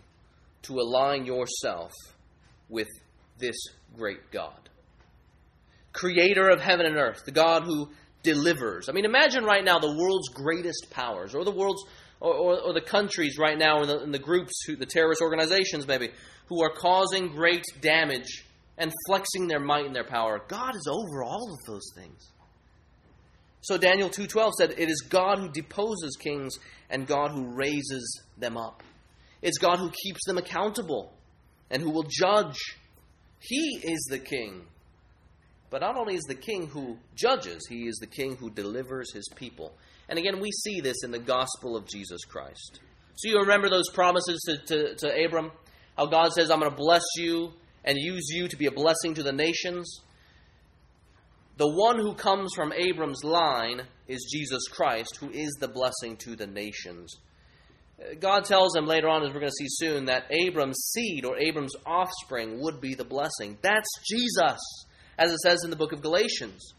[0.62, 1.92] to align yourself
[2.68, 2.88] with
[3.38, 3.56] this
[3.96, 4.68] great God.
[5.92, 7.88] Creator of heaven and earth, the God who
[8.22, 8.88] delivers.
[8.88, 11.82] I mean, imagine right now the world's greatest powers, or the world's,
[12.20, 15.86] or, or, or the countries right now, and the, the, groups, who, the terrorist organizations
[15.86, 16.10] maybe,
[16.46, 18.44] who are causing great damage
[18.76, 20.40] and flexing their might and their power.
[20.48, 22.28] God is over all of those things.
[23.60, 26.56] So Daniel 2:12 said it is God who deposes kings
[26.88, 28.82] and God who raises them up.
[29.42, 31.12] It's God who keeps them accountable
[31.70, 32.56] and who will judge.
[33.40, 34.66] He is the king.
[35.70, 39.28] But not only is the king who judges, he is the king who delivers his
[39.36, 39.74] people.
[40.08, 42.80] And again, we see this in the gospel of Jesus Christ.
[43.16, 45.50] So you remember those promises to, to, to Abram?
[45.96, 47.52] How God says, I'm going to bless you
[47.84, 50.00] and use you to be a blessing to the nations.
[51.56, 56.36] The one who comes from Abram's line is Jesus Christ, who is the blessing to
[56.36, 57.16] the nations.
[58.20, 61.36] God tells him later on, as we're going to see soon, that Abram's seed or
[61.36, 63.58] Abram's offspring would be the blessing.
[63.60, 64.60] That's Jesus,
[65.18, 66.74] as it says in the book of Galatians.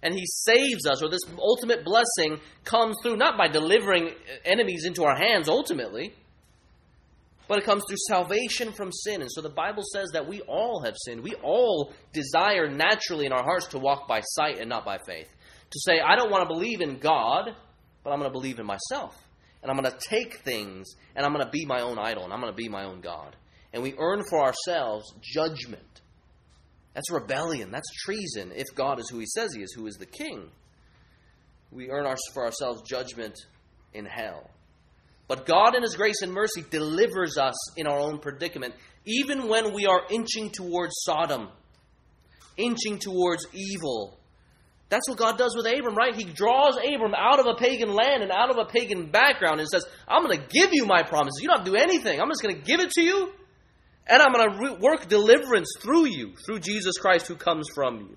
[0.00, 4.10] And he saves us, or this ultimate blessing comes through not by delivering
[4.44, 6.14] enemies into our hands ultimately,
[7.48, 9.22] but it comes through salvation from sin.
[9.22, 11.22] And so the Bible says that we all have sinned.
[11.22, 15.28] We all desire naturally in our hearts to walk by sight and not by faith.
[15.70, 17.50] To say, I don't want to believe in God,
[18.04, 19.16] but I'm going to believe in myself
[19.62, 20.86] and I'm going to take things
[21.16, 23.00] and I'm going to be my own idol and I'm going to be my own
[23.00, 23.36] God.
[23.72, 25.82] And we earn for ourselves judgment.
[26.94, 27.70] That's rebellion.
[27.70, 30.50] That's treason if God is who he says he is, who is the king.
[31.70, 33.34] We earn our, for ourselves judgment
[33.92, 34.50] in hell.
[35.26, 39.74] But God, in his grace and mercy, delivers us in our own predicament, even when
[39.74, 41.48] we are inching towards Sodom,
[42.56, 44.17] inching towards evil,
[44.88, 46.14] that's what God does with Abram, right?
[46.14, 49.68] He draws Abram out of a pagan land and out of a pagan background and
[49.68, 51.42] says, I'm going to give you my promises.
[51.42, 52.20] You don't have to do anything.
[52.20, 53.32] I'm just going to give it to you,
[54.06, 58.16] and I'm going to work deliverance through you, through Jesus Christ who comes from you.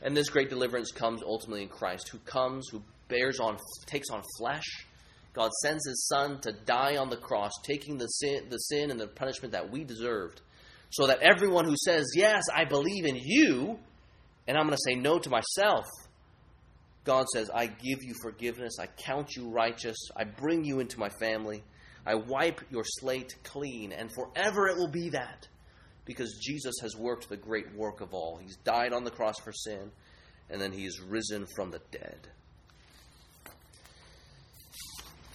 [0.00, 3.56] And this great deliverance comes ultimately in Christ, who comes, who bears on,
[3.86, 4.86] takes on flesh.
[5.32, 9.00] God sends his son to die on the cross, taking the sin, the sin and
[9.00, 10.40] the punishment that we deserved,
[10.90, 13.78] so that everyone who says, Yes, I believe in you,
[14.46, 15.84] and I'm going to say no to myself.
[17.04, 18.78] God says, I give you forgiveness.
[18.80, 19.96] I count you righteous.
[20.16, 21.62] I bring you into my family.
[22.04, 25.48] I wipe your slate clean, and forever it will be that
[26.04, 28.38] because Jesus has worked the great work of all.
[28.40, 29.90] He's died on the cross for sin,
[30.48, 32.28] and then he is risen from the dead.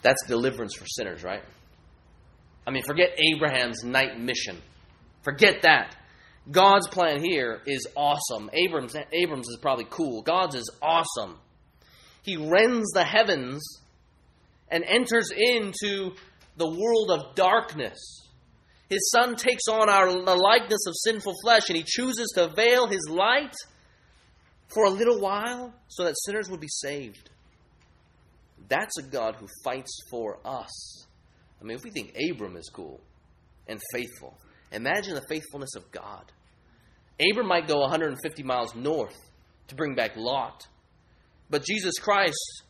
[0.02, 1.44] That's deliverance for sinners, right?
[2.66, 4.58] I mean, forget Abraham's night mission.
[5.24, 5.96] Forget that.
[6.50, 8.50] God's plan here is awesome.
[8.54, 10.22] Abrams, Abrams is probably cool.
[10.24, 11.38] God's is awesome.
[12.24, 13.62] He rends the heavens
[14.70, 16.12] and enters into
[16.58, 18.00] the world of darkness.
[18.90, 22.88] His son takes on our, the likeness of sinful flesh and he chooses to veil
[22.88, 23.54] his light
[24.68, 27.30] for a little while so that sinners would be saved.
[28.68, 31.06] That's a God who fights for us.
[31.60, 33.00] I mean, if we think Abram is cool
[33.68, 34.38] and faithful,
[34.72, 36.32] Imagine the faithfulness of God.
[37.20, 39.18] Abram might go 150 miles north
[39.68, 40.68] to bring back Lot,
[41.50, 42.64] but Jesus Christ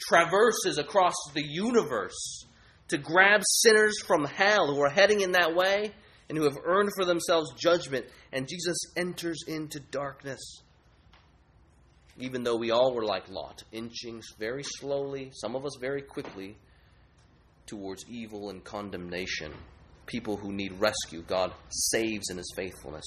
[0.00, 2.46] traverses across the universe
[2.88, 5.92] to grab sinners from hell who are heading in that way
[6.28, 8.06] and who have earned for themselves judgment.
[8.32, 10.40] And Jesus enters into darkness.
[12.18, 16.56] Even though we all were like Lot, inching very slowly, some of us very quickly,
[17.66, 19.52] towards evil and condemnation
[20.06, 21.22] people who need rescue.
[21.22, 23.04] God saves in his faithfulness.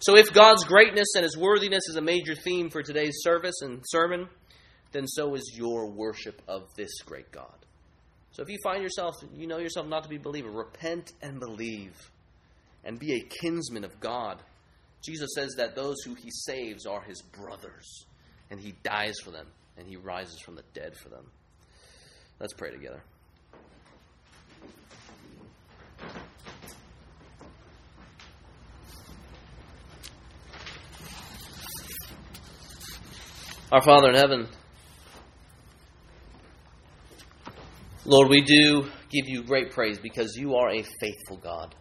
[0.00, 3.82] So, if God's greatness and his worthiness is a major theme for today's service and
[3.86, 4.28] sermon,
[4.92, 7.54] then so is your worship of this great God.
[8.32, 11.40] So, if you find yourself, you know yourself not to be a believer, repent and
[11.40, 11.94] believe
[12.84, 14.42] and be a kinsman of God.
[15.04, 18.06] Jesus says that those who he saves are his brothers,
[18.50, 19.46] and he dies for them,
[19.76, 21.30] and he rises from the dead for them.
[22.38, 23.02] Let's pray together.
[33.72, 34.48] Our Father in heaven,
[38.04, 41.76] Lord, we do give you great praise because you are a faithful God.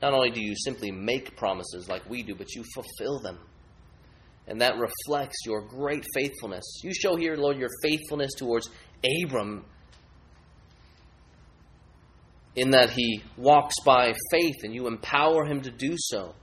[0.00, 3.38] Not only do you simply make promises like we do, but you fulfill them.
[4.48, 6.80] And that reflects your great faithfulness.
[6.82, 8.68] You show here, Lord, your faithfulness towards
[9.22, 9.64] Abram
[12.56, 16.34] in that he walks by faith and you empower him to do so.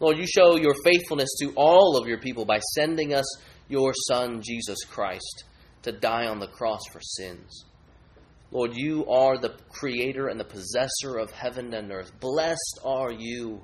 [0.00, 3.26] Lord, you show your faithfulness to all of your people by sending us
[3.68, 5.44] your Son, Jesus Christ,
[5.82, 7.66] to die on the cross for sins.
[8.50, 12.10] Lord, you are the creator and the possessor of heaven and earth.
[12.18, 13.60] Blessed are you.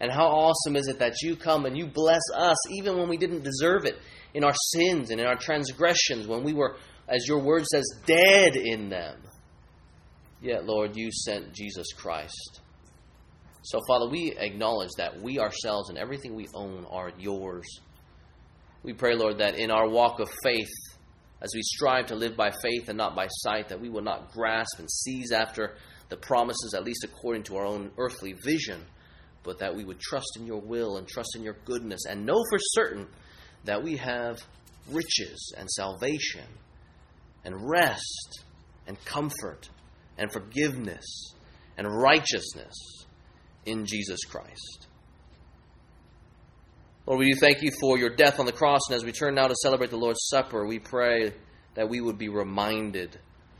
[0.00, 3.18] And how awesome is it that you come and you bless us even when we
[3.18, 3.98] didn't deserve it
[4.32, 6.76] in our sins and in our transgressions, when we were,
[7.08, 9.20] as your word says, dead in them.
[10.40, 12.60] Yet, Lord, you sent Jesus Christ.
[13.62, 17.66] So, Father, we acknowledge that we ourselves and everything we own are yours.
[18.82, 20.70] We pray, Lord, that in our walk of faith,
[21.42, 24.32] as we strive to live by faith and not by sight, that we will not
[24.32, 25.76] grasp and seize after
[26.08, 28.82] the promises, at least according to our own earthly vision,
[29.42, 32.42] but that we would trust in your will and trust in your goodness and know
[32.50, 33.06] for certain
[33.64, 34.38] that we have
[34.90, 36.46] riches and salvation
[37.44, 38.44] and rest
[38.86, 39.68] and comfort
[40.18, 41.34] and forgiveness
[41.76, 42.99] and righteousness
[43.66, 44.86] in Jesus Christ.
[47.06, 49.34] Lord, we do thank you for your death on the cross, and as we turn
[49.34, 51.32] now to celebrate the Lord's Supper, we pray
[51.74, 53.18] that we would be reminded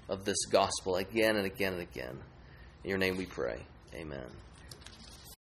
[0.08, 2.18] of this gospel again and again and again.
[2.84, 3.60] In your name we pray.
[3.94, 4.30] Amen.